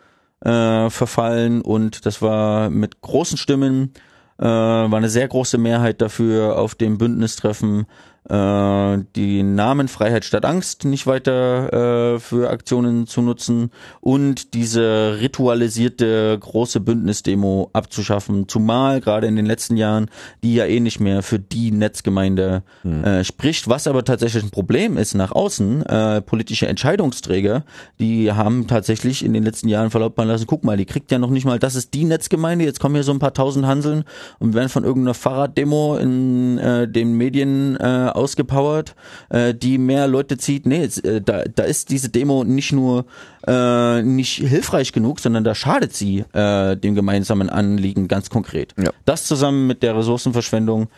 [0.42, 1.60] äh, verfallen.
[1.60, 3.92] Und das war mit großen Stimmen,
[4.38, 7.84] äh, war eine sehr große Mehrheit dafür auf dem Bündnistreffen
[8.28, 15.18] äh, die Namen Freiheit statt Angst nicht weiter äh, für Aktionen zu nutzen und diese
[15.20, 20.10] ritualisierte große Bündnisdemo abzuschaffen, zumal gerade in den letzten Jahren
[20.42, 23.04] die ja eh nicht mehr für die Netzgemeinde hm.
[23.04, 25.86] äh, spricht, was aber tatsächlich ein Problem ist nach außen.
[25.86, 27.64] Äh, politische Entscheidungsträger,
[27.98, 31.30] die haben tatsächlich in den letzten Jahren verlautbaren lassen, guck mal, die kriegt ja noch
[31.30, 34.04] nicht mal, das ist die Netzgemeinde, jetzt kommen hier so ein paar tausend Hanseln
[34.38, 38.94] und werden von irgendeiner Fahrraddemo in äh, den Medien äh, ausgepowert,
[39.28, 40.66] äh, die mehr Leute zieht.
[40.66, 43.06] Nee, äh, da, da ist diese Demo nicht nur
[43.46, 48.74] äh, nicht hilfreich genug, sondern da schadet sie dem gemeinsamen Anliegen ganz konkret.
[48.78, 48.90] Ja.
[49.04, 50.88] Das zusammen mit der Ressourcenverschwendung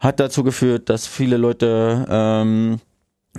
[0.00, 2.80] hat dazu geführt, dass viele Leute ähm,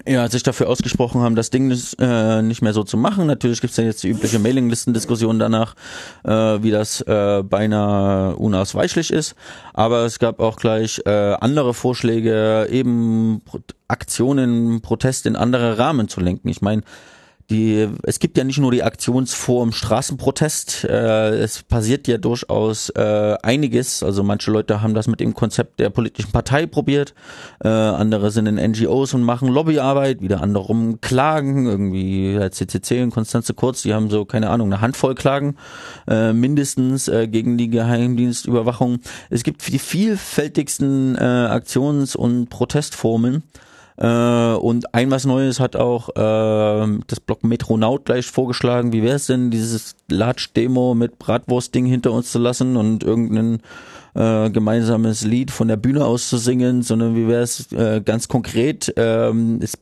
[0.06, 3.28] ja, sich dafür ausgesprochen haben, das Ding nicht, äh, nicht mehr so zu machen.
[3.28, 5.76] Natürlich gibt's ja jetzt die übliche Mailinglistendiskussion danach,
[6.24, 9.36] äh, wie das äh, beinahe unausweichlich ist.
[9.74, 13.42] Aber es gab auch gleich äh, andere Vorschläge, eben
[13.88, 16.50] Aktionen, Protest in andere Rahmen zu lenken.
[16.50, 16.84] Ich meine,
[17.50, 23.36] die, es gibt ja nicht nur die Aktionsform Straßenprotest, äh, es passiert ja durchaus äh,
[23.42, 24.04] einiges.
[24.04, 27.14] Also manche Leute haben das mit dem Konzept der politischen Partei probiert,
[27.64, 30.58] äh, andere sind in NGOs und machen Lobbyarbeit, wieder andere
[31.00, 35.56] klagen, irgendwie der CCC und Konstanze Kurz, die haben so, keine Ahnung, eine Handvoll Klagen,
[36.08, 39.00] äh, mindestens äh, gegen die Geheimdienstüberwachung.
[39.30, 43.44] Es gibt die vielfältigsten äh, Aktions- und Protestformen.
[43.98, 48.94] Äh, und ein was Neues hat auch äh, das Blog Metronaut gleich vorgeschlagen.
[48.94, 53.60] Wie wäre es denn, dieses Latsch-Demo mit Bratwurst-Ding hinter uns zu lassen und irgendein
[54.14, 58.28] äh, gemeinsames Lied von der Bühne aus zu singen, sondern wie wäre es äh, ganz
[58.28, 58.94] konkret?
[58.98, 59.80] Ähm, ist,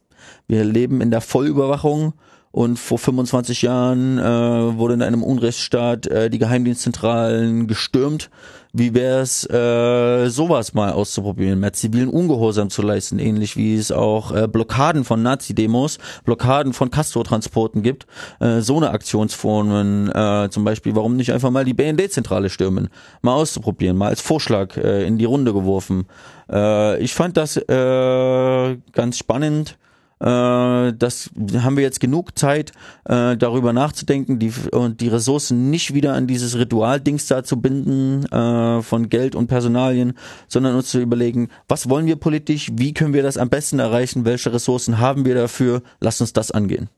[0.48, 2.14] wir leben in der Vollüberwachung
[2.56, 8.30] und vor 25 Jahren äh, wurde in einem Unrechtsstaat äh, die Geheimdienstzentralen gestürmt.
[8.72, 13.92] Wie wäre es, äh, sowas mal auszuprobieren, mehr zivilen Ungehorsam zu leisten, ähnlich wie es
[13.92, 18.08] auch äh, Blockaden von Nazi-Demos, Blockaden von Castro-Transporten gibt.
[18.40, 22.88] Äh, so eine Aktionsformen, äh, zum Beispiel, warum nicht einfach mal die BND-Zentrale stürmen,
[23.22, 26.06] mal auszuprobieren, mal als Vorschlag äh, in die Runde geworfen.
[26.50, 29.78] Äh, ich fand das äh, ganz spannend
[30.20, 32.72] das haben wir jetzt genug Zeit,
[33.06, 38.26] äh, darüber nachzudenken, die, und die Ressourcen nicht wieder an dieses Ritualdings da zu binden
[38.26, 40.14] äh, von Geld und Personalien,
[40.48, 44.26] sondern uns zu überlegen, was wollen wir politisch, wie können wir das am besten erreichen,
[44.26, 46.90] welche Ressourcen haben wir dafür, lass uns das angehen.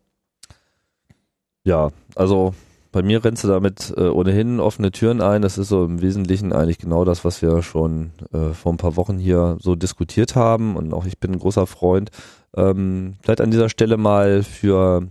[1.63, 2.53] Ja, also
[2.97, 5.43] bei mir rennst du damit äh, ohnehin offene Türen ein.
[5.43, 8.95] Das ist so im Wesentlichen eigentlich genau das, was wir schon äh, vor ein paar
[8.95, 10.75] Wochen hier so diskutiert haben.
[10.75, 12.09] Und auch ich bin ein großer Freund.
[12.55, 15.03] Ähm, vielleicht an dieser Stelle mal für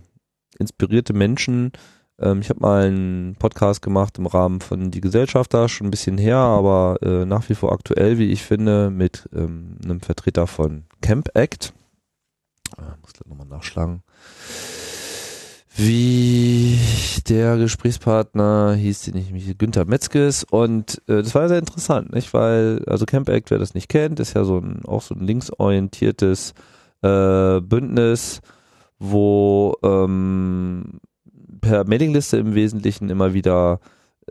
[0.59, 1.71] inspirierte Menschen.
[2.19, 6.17] Ähm, ich habe mal einen Podcast gemacht im Rahmen von Die Gesellschafter, schon ein bisschen
[6.17, 10.83] her, aber äh, nach wie vor aktuell, wie ich finde, mit ähm, einem Vertreter von
[11.01, 11.71] Camp Act.
[12.77, 14.03] Äh, muss gleich nochmal nachschlagen
[15.77, 16.79] wie
[17.27, 22.33] der Gesprächspartner hieß, den ich mich Günther Metzges und äh, das war sehr interessant, nicht?
[22.33, 25.21] Weil, also Camp Act, wer das nicht kennt, ist ja so ein auch so ein
[25.21, 26.53] linksorientiertes
[27.03, 28.41] äh, Bündnis,
[28.97, 30.99] wo ähm,
[31.61, 33.79] per Mailingliste im Wesentlichen immer wieder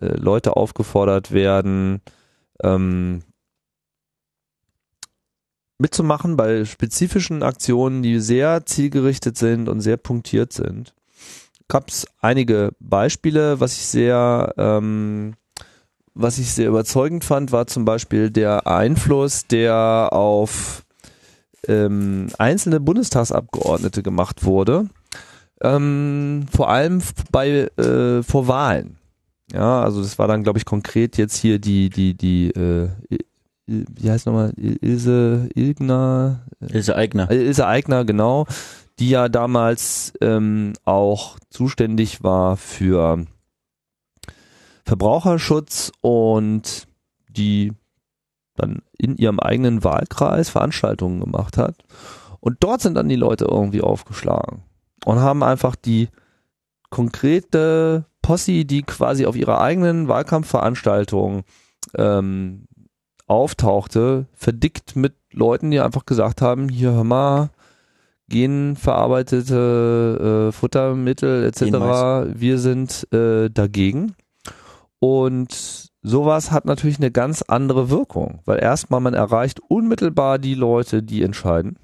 [0.00, 2.00] äh, Leute aufgefordert werden,
[2.62, 3.22] ähm,
[5.78, 10.94] mitzumachen bei spezifischen Aktionen, die sehr zielgerichtet sind und sehr punktiert sind.
[11.68, 15.34] Gab es einige Beispiele, was ich sehr, ähm,
[16.14, 20.84] was ich sehr überzeugend fand, war zum Beispiel der Einfluss, der auf
[21.66, 24.88] ähm, einzelne Bundestagsabgeordnete gemacht wurde,
[25.60, 27.02] ähm, vor allem
[27.32, 28.98] bei äh, vor Wahlen.
[29.52, 32.88] Ja, also das war dann, glaube ich, konkret jetzt hier die die die äh,
[33.66, 36.46] wie heißt nochmal, Ilse Ilgner?
[36.60, 37.30] Ilse Eigner.
[37.30, 38.46] Ilse Eigner, genau,
[38.98, 43.26] die ja damals ähm, auch zuständig war für
[44.84, 46.86] Verbraucherschutz und
[47.28, 47.72] die
[48.54, 51.76] dann in ihrem eigenen Wahlkreis Veranstaltungen gemacht hat.
[52.40, 54.62] Und dort sind dann die Leute irgendwie aufgeschlagen
[55.04, 56.08] und haben einfach die
[56.90, 61.44] konkrete Posse, die quasi auf ihrer eigenen Wahlkampfveranstaltung
[61.96, 62.66] ähm,
[63.26, 67.50] auftauchte, verdickt mit Leuten, die einfach gesagt haben, hier hör mal,
[68.28, 71.62] genverarbeitete äh, Futtermittel etc.
[72.38, 74.14] Wir sind äh, dagegen.
[74.98, 81.02] Und sowas hat natürlich eine ganz andere Wirkung, weil erstmal man erreicht unmittelbar die Leute,
[81.02, 81.78] die entscheiden.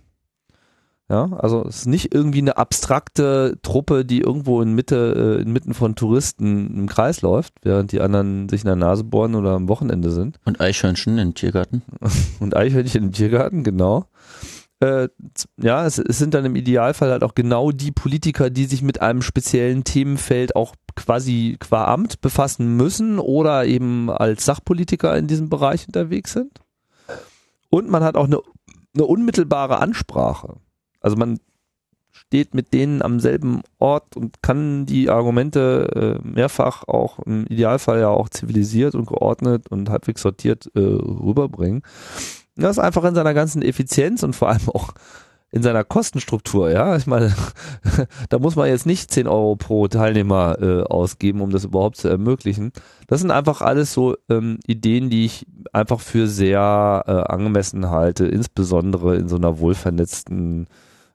[1.13, 5.75] Ja, also es ist nicht irgendwie eine abstrakte Truppe, die irgendwo in Mitte, äh, inmitten
[5.75, 9.69] von Touristen im Kreis läuft, während die anderen sich in der Nase bohren oder am
[9.69, 10.39] Wochenende sind.
[10.47, 11.83] Und Eichhörnchen im Tiergarten.
[12.41, 14.07] Und Eichhörnchen im Tiergarten, genau.
[14.83, 15.09] Äh,
[15.59, 19.01] ja, es, es sind dann im Idealfall halt auch genau die Politiker, die sich mit
[19.01, 25.49] einem speziellen Themenfeld auch quasi qua Amt befassen müssen oder eben als Sachpolitiker in diesem
[25.49, 26.59] Bereich unterwegs sind.
[27.71, 28.41] Und man hat auch eine,
[28.95, 30.57] eine unmittelbare Ansprache.
[31.01, 31.39] Also man
[32.11, 38.01] steht mit denen am selben Ort und kann die Argumente äh, mehrfach auch im Idealfall
[38.01, 41.83] ja auch zivilisiert und geordnet und halbwegs sortiert äh, rüberbringen.
[42.57, 44.93] Das ist einfach in seiner ganzen Effizienz und vor allem auch
[45.53, 46.97] in seiner Kostenstruktur, ja.
[46.97, 47.35] Ich meine,
[48.31, 52.09] da muss man jetzt nicht 10 Euro pro Teilnehmer äh, ausgeben, um das überhaupt zu
[52.09, 52.73] ermöglichen.
[53.07, 58.27] Das sind einfach alles so ähm, Ideen, die ich einfach für sehr äh, angemessen halte,
[58.27, 60.69] insbesondere in so einer wohlvernetzten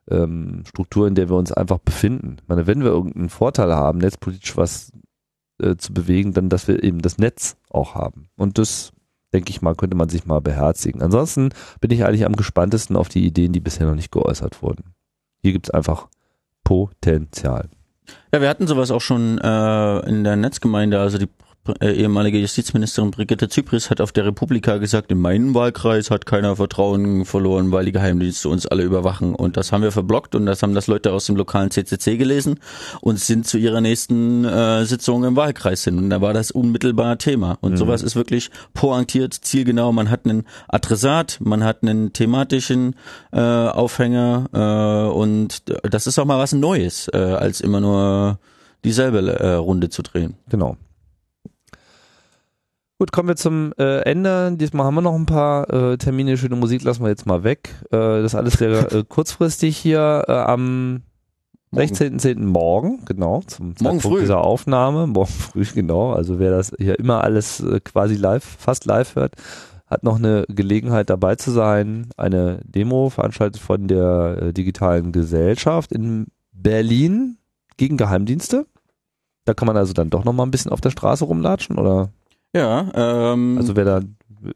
[0.08, 2.36] ähm, Struktur, in der wir uns einfach befinden.
[2.40, 4.92] Ich meine, wenn wir irgendeinen Vorteil haben, netzpolitisch was
[5.60, 8.28] äh, zu bewegen, dann, dass wir eben das Netz auch haben.
[8.36, 8.92] Und das,
[9.32, 11.02] denke ich mal, könnte man sich mal beherzigen.
[11.02, 11.50] Ansonsten
[11.80, 14.94] bin ich eigentlich am gespanntesten auf die Ideen, die bisher noch nicht geäußert wurden.
[15.42, 16.08] Hier gibt es einfach
[16.64, 17.68] Potenzial.
[18.32, 21.28] Ja, wir hatten sowas auch schon äh, in der Netzgemeinde, also die
[21.80, 26.56] äh, ehemalige Justizministerin Brigitte Zypris hat auf der Republika gesagt, in meinem Wahlkreis hat keiner
[26.56, 29.34] Vertrauen verloren, weil die Geheimdienste uns alle überwachen.
[29.34, 32.60] Und das haben wir verblockt und das haben das Leute aus dem lokalen CCC gelesen
[33.00, 35.98] und sind zu ihrer nächsten äh, Sitzung im Wahlkreis hin.
[35.98, 37.58] Und da war das unmittelbar Thema.
[37.60, 37.76] Und mhm.
[37.76, 39.92] sowas ist wirklich pointiert, zielgenau.
[39.92, 42.94] Man hat einen Adressat, man hat einen thematischen
[43.32, 48.38] äh, Aufhänger äh, und das ist auch mal was Neues, äh, als immer nur
[48.84, 50.34] dieselbe äh, Runde zu drehen.
[50.48, 50.76] Genau.
[52.98, 54.56] Gut, kommen wir zum äh, Ende.
[54.56, 56.36] Diesmal haben wir noch ein paar äh, Termine.
[56.36, 57.70] Schöne Musik lassen wir jetzt mal weg.
[57.92, 61.02] Äh, das ist alles sehr äh, kurzfristig hier äh, am
[61.72, 62.40] 16.10.
[62.40, 64.20] morgen, genau, zum morgen früh.
[64.20, 65.06] dieser Aufnahme.
[65.06, 66.12] Morgen früh, genau.
[66.12, 69.34] Also wer das hier immer alles äh, quasi live, fast live hört,
[69.86, 72.08] hat noch eine Gelegenheit dabei zu sein.
[72.16, 77.36] Eine Demo veranstaltet von der äh, digitalen Gesellschaft in Berlin
[77.76, 78.66] gegen Geheimdienste.
[79.44, 82.10] Da kann man also dann doch noch mal ein bisschen auf der Straße rumlatschen, oder?
[82.54, 84.00] Ja, ähm, also wer da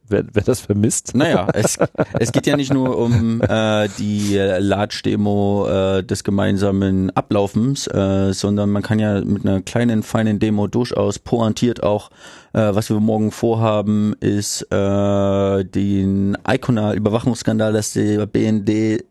[0.06, 1.14] wer, wer das vermisst.
[1.14, 1.78] Naja, es,
[2.19, 8.70] es geht ja nicht nur um äh, die Large-Demo äh, des gemeinsamen Ablaufens, äh, sondern
[8.70, 12.10] man kann ja mit einer kleinen, feinen Demo durchaus pointiert auch,
[12.52, 19.05] äh, was wir morgen vorhaben, ist äh, den Icona-Überwachungsskandal, dass der BND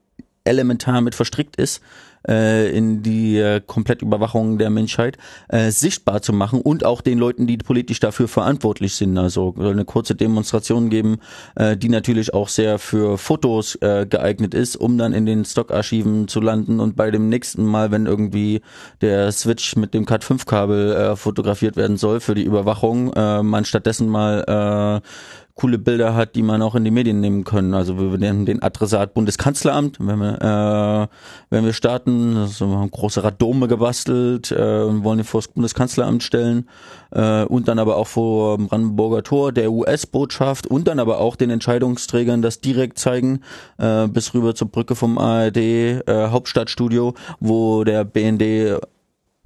[0.43, 1.81] elementar mit verstrickt ist
[2.27, 5.17] äh, in die äh, Komplettüberwachung der Menschheit
[5.49, 9.17] äh, sichtbar zu machen und auch den Leuten, die politisch dafür verantwortlich sind.
[9.17, 11.17] Also eine kurze Demonstration geben,
[11.55, 16.27] äh, die natürlich auch sehr für Fotos äh, geeignet ist, um dann in den Stockarchiven
[16.27, 18.61] zu landen und bei dem nächsten Mal, wenn irgendwie
[19.01, 24.07] der Switch mit dem Cat5-Kabel äh, fotografiert werden soll für die Überwachung, äh, man stattdessen
[24.07, 25.07] mal äh,
[25.55, 27.73] coole Bilder hat, die man auch in die Medien nehmen können.
[27.73, 31.15] Also wir nennen den Adressat Bundeskanzleramt, wenn wir, äh,
[31.49, 36.23] wenn wir starten, also wir haben große Radome gebastelt äh, wollen ihn vor das Bundeskanzleramt
[36.23, 36.67] stellen
[37.11, 41.49] äh, und dann aber auch vor Brandenburger Tor der US-Botschaft und dann aber auch den
[41.49, 43.41] Entscheidungsträgern das direkt zeigen,
[43.77, 48.79] äh, bis rüber zur Brücke vom ARD äh, Hauptstadtstudio, wo der BND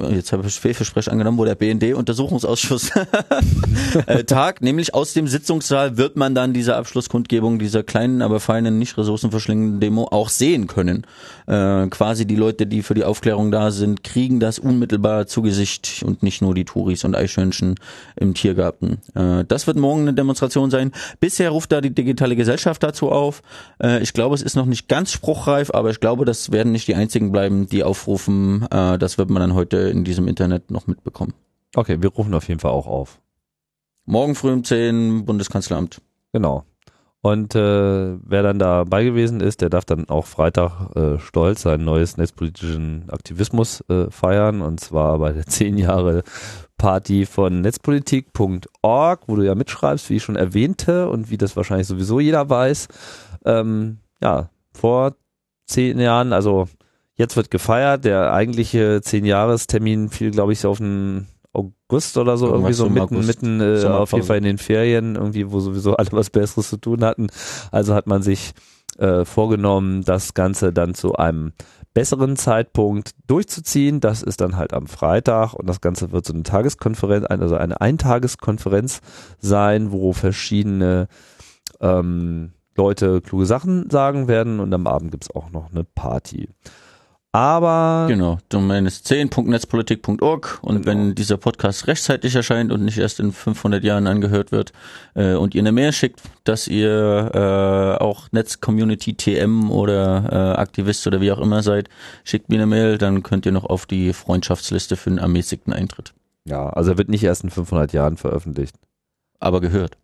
[0.10, 2.92] jetzt habe ich Fehlversprechen angenommen, wo der BND-Untersuchungsausschuss
[4.08, 8.78] äh, tagt, nämlich aus dem Sitzungssaal wird man dann diese Abschlusskundgebung dieser kleinen, aber feinen,
[8.78, 11.06] nicht ressourcenverschlingenden Demo auch sehen können.
[11.48, 16.04] Äh, quasi die Leute, die für die Aufklärung da sind, kriegen das unmittelbar zu Gesicht
[16.06, 17.76] und nicht nur die Touris und Eichhörnchen
[18.18, 18.98] im Tiergarten.
[19.14, 20.92] Äh, das wird morgen eine Demonstration sein.
[21.22, 23.42] Bisher ruft da die digitale Gesellschaft dazu auf.
[23.82, 26.88] Äh, ich glaube, es ist noch nicht ganz spruchreif, aber ich glaube, das werden nicht
[26.90, 28.68] die einzigen bleiben, die aufrufen.
[28.70, 31.34] Äh, das wird man dann heute in diesem Internet noch mitbekommen.
[31.76, 33.20] Okay, wir rufen auf jeden Fall auch auf.
[34.06, 36.02] Morgen früh um 10 Bundeskanzleramt.
[36.32, 36.64] Genau.
[37.22, 41.84] Und äh, wer dann dabei gewesen ist, der darf dann auch Freitag äh, stolz seinen
[41.84, 44.62] neues netzpolitischen Aktivismus äh, feiern.
[44.62, 46.22] Und zwar bei der 10 Jahre
[46.78, 51.88] Party von netzpolitik.org, wo du ja mitschreibst, wie ich schon erwähnte und wie das wahrscheinlich
[51.88, 52.90] sowieso jeder weiß.
[53.44, 55.16] Ähm, ja, vor
[55.66, 56.68] zehn Jahren, also
[57.16, 58.06] Jetzt wird gefeiert.
[58.06, 63.18] Der eigentliche Zehn-Jahres-Termin fiel, glaube ich, so auf den August oder so, Irgendwas irgendwie so
[63.18, 66.70] mitten, mitten äh, auf jeden Fall in den Ferien, irgendwie, wo sowieso alle was Besseres
[66.70, 67.28] zu tun hatten.
[67.72, 68.54] Also hat man sich
[68.98, 71.54] äh, vorgenommen, das Ganze dann zu einem
[71.94, 74.02] besseren Zeitpunkt durchzuziehen.
[74.02, 77.80] Das ist dann halt am Freitag und das Ganze wird so eine Tageskonferenz, also eine
[77.80, 79.00] Eintageskonferenz
[79.40, 81.08] sein, wo verschiedene
[81.80, 86.50] ähm, Leute kluge Sachen sagen werden und am Abend gibt's auch noch eine Party.
[87.36, 88.08] Aber.
[88.08, 90.88] Genau, Domain ist 10.netzpolitik.org und genau.
[90.88, 94.72] wenn dieser Podcast rechtzeitig erscheint und nicht erst in 500 Jahren angehört wird
[95.16, 101.06] äh, und ihr eine Mail schickt, dass ihr äh, auch Netzcommunity TM oder äh, Aktivist
[101.08, 101.90] oder wie auch immer seid,
[102.24, 106.14] schickt mir eine Mail, dann könnt ihr noch auf die Freundschaftsliste für einen ermäßigten Eintritt.
[106.46, 108.78] Ja, also er wird nicht erst in 500 Jahren veröffentlicht.
[109.42, 109.98] Aber gehört.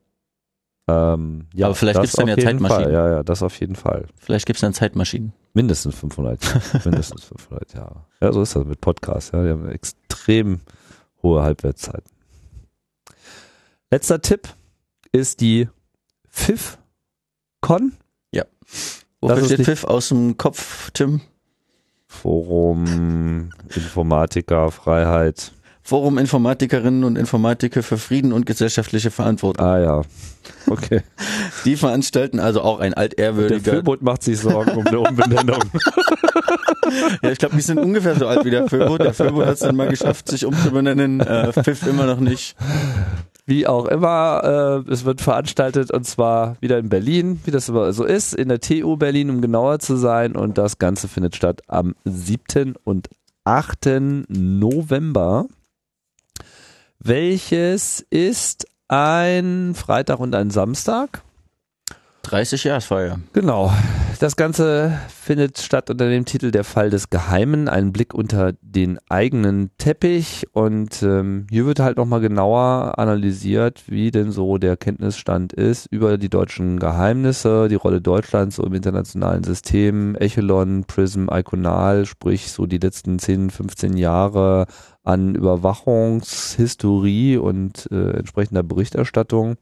[0.89, 2.83] Ähm, ja, Aber vielleicht gibt es dann ja Zeitmaschinen.
[2.83, 2.91] Fall.
[2.91, 4.07] Ja, ja, das auf jeden Fall.
[4.17, 5.31] Vielleicht gibt es dann Zeitmaschinen.
[5.53, 6.61] Mindestens 500 Jahre.
[6.85, 8.05] Mindestens 500 Jahre.
[8.21, 9.31] Ja, so ist das mit Podcasts.
[9.31, 9.43] Ja.
[9.43, 10.61] Die haben extrem
[11.21, 12.09] hohe Halbwertszeiten.
[13.89, 14.47] Letzter Tipp
[15.11, 15.67] ist die
[16.29, 17.93] FIF-Con.
[18.31, 18.45] Ja.
[19.19, 21.21] Wofür steht FIF aus dem Kopf, Tim?
[22.07, 25.53] Forum, Informatiker, Freiheit.
[25.83, 29.65] Forum Informatikerinnen und Informatiker für Frieden und gesellschaftliche Verantwortung.
[29.65, 30.01] Ah ja.
[30.67, 31.01] Okay.
[31.65, 33.59] Die veranstalten also auch ein altehrwürdiger.
[33.59, 35.59] Der Föbot macht sich Sorgen um eine Umbenennung.
[37.23, 39.01] ja, ich glaube, die sind ungefähr so alt wie der Föbot.
[39.01, 41.19] Der Föbot hat es dann mal geschafft, sich umzubenennen.
[41.19, 42.55] Äh, Pfiff immer noch nicht.
[43.47, 47.91] Wie auch immer, äh, es wird veranstaltet und zwar wieder in Berlin, wie das immer
[47.91, 50.35] so ist, in der TU Berlin, um genauer zu sein.
[50.35, 52.75] Und das Ganze findet statt am 7.
[52.83, 53.09] und
[53.43, 54.27] 8.
[54.29, 55.47] November
[57.03, 61.23] welches ist ein Freitag und ein Samstag.
[62.23, 63.19] 30 Jahresfeier.
[63.33, 63.71] Genau.
[64.19, 68.99] Das Ganze findet statt unter dem Titel Der Fall des Geheimen, ein Blick unter den
[69.09, 70.45] eigenen Teppich.
[70.51, 76.19] Und ähm, hier wird halt nochmal genauer analysiert, wie denn so der Kenntnisstand ist über
[76.19, 82.67] die deutschen Geheimnisse, die Rolle Deutschlands so im internationalen System, Echelon, Prism, Iconal, sprich so
[82.67, 84.67] die letzten 10, 15 Jahre
[85.03, 89.55] an Überwachungshistorie und äh, entsprechender Berichterstattung.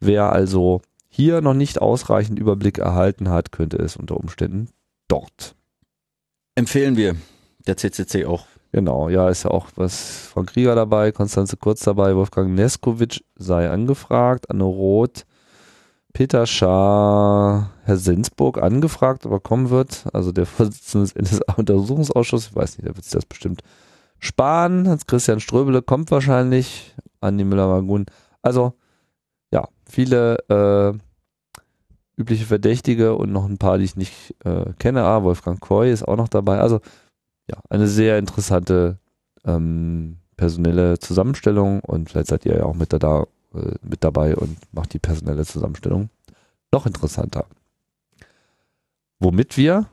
[0.00, 0.82] Wer also
[1.14, 4.70] hier noch nicht ausreichend Überblick erhalten hat, könnte es unter Umständen
[5.06, 5.54] dort.
[6.56, 7.14] Empfehlen wir.
[7.68, 8.46] Der CCC auch.
[8.72, 13.70] Genau, ja, ist ja auch was von Krieger dabei, Konstanze Kurz dabei, Wolfgang Neskowitsch sei
[13.70, 15.24] angefragt, Anne Roth,
[16.12, 20.06] Peter Schaar, Herr Sensburg angefragt, aber kommen wird.
[20.12, 23.62] Also der Vorsitzende des NSA-Untersuchungsausschusses, ich weiß nicht, der wird sich das bestimmt
[24.18, 24.88] sparen.
[24.88, 28.06] Hans-Christian Ströbele kommt wahrscheinlich, Andi Müller-Magun.
[28.42, 28.72] Also,
[29.52, 30.98] ja, viele äh,
[32.16, 35.02] übliche Verdächtige und noch ein paar, die ich nicht äh, kenne.
[35.04, 36.58] Ah, Wolfgang Koy ist auch noch dabei.
[36.58, 36.80] Also,
[37.50, 38.98] ja, eine sehr interessante
[39.44, 43.24] ähm, personelle Zusammenstellung und vielleicht seid ihr ja auch mit, da,
[43.54, 46.08] äh, mit dabei und macht die personelle Zusammenstellung
[46.72, 47.46] noch interessanter.
[49.20, 49.86] Womit wir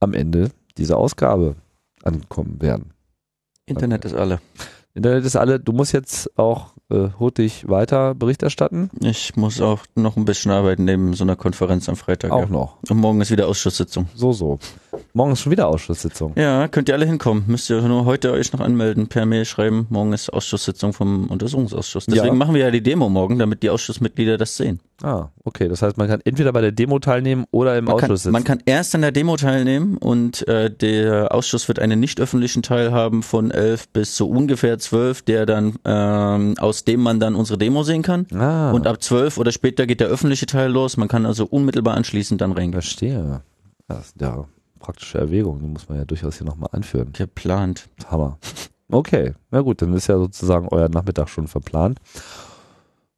[0.00, 1.56] am Ende dieser Ausgabe
[2.02, 2.92] ankommen werden.
[3.66, 4.40] Internet ist alle.
[4.94, 5.58] Internet ist alle.
[5.58, 8.90] Du musst jetzt auch äh, hurtig weiter Bericht erstatten.
[9.00, 12.30] Ich muss auch noch ein bisschen arbeiten neben so einer Konferenz am Freitag.
[12.30, 12.46] Auch ja.
[12.46, 12.76] noch.
[12.88, 14.06] Und morgen ist wieder Ausschusssitzung.
[14.14, 14.58] So, so.
[15.12, 16.32] Morgen ist schon wieder Ausschusssitzung.
[16.36, 17.44] Ja, könnt ihr alle hinkommen.
[17.46, 19.86] Müsst ihr nur heute euch noch anmelden, per Mail schreiben.
[19.90, 22.06] Morgen ist Ausschusssitzung vom Untersuchungsausschuss.
[22.06, 22.34] Deswegen ja.
[22.34, 24.80] machen wir ja die Demo morgen, damit die Ausschussmitglieder das sehen.
[25.02, 25.68] Ah, okay.
[25.68, 28.32] Das heißt, man kann entweder bei der Demo teilnehmen oder im man Ausschuss kann, sitzen.
[28.32, 32.62] Man kann erst an der Demo teilnehmen und äh, der Ausschuss wird einen nicht öffentlichen
[32.62, 37.34] Teil haben von elf bis so ungefähr zwölf, der dann ähm, aus dem man dann
[37.34, 38.26] unsere Demo sehen kann.
[38.32, 38.72] Ah.
[38.72, 40.96] Und ab zwölf oder später geht der öffentliche Teil los.
[40.96, 42.82] Man kann also unmittelbar anschließend dann reingehen.
[42.82, 43.42] Verstehe.
[43.88, 44.46] Das ist ja
[44.78, 47.12] praktische Erwägung, die muss man ja durchaus hier nochmal anführen.
[47.12, 47.88] Geplant.
[48.10, 48.38] Hammer.
[48.90, 51.98] Okay, na gut, dann ist ja sozusagen euer Nachmittag schon verplant.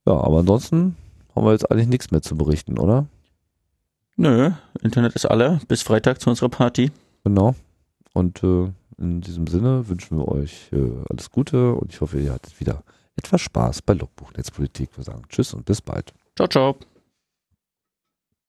[0.06, 0.96] Ja, aber ansonsten
[1.34, 3.06] haben wir jetzt eigentlich nichts mehr zu berichten, oder?
[4.16, 5.60] Nö, Internet ist alle.
[5.68, 6.92] Bis Freitag zu unserer Party.
[7.24, 7.54] Genau.
[8.12, 12.32] Und äh, in diesem Sinne wünschen wir euch äh, alles Gute und ich hoffe, ihr
[12.32, 12.82] hattet wieder
[13.16, 14.90] etwas Spaß bei Logbuch Netzpolitik.
[14.96, 16.12] Wir sagen Tschüss und bis bald.
[16.36, 16.76] Ciao, ciao.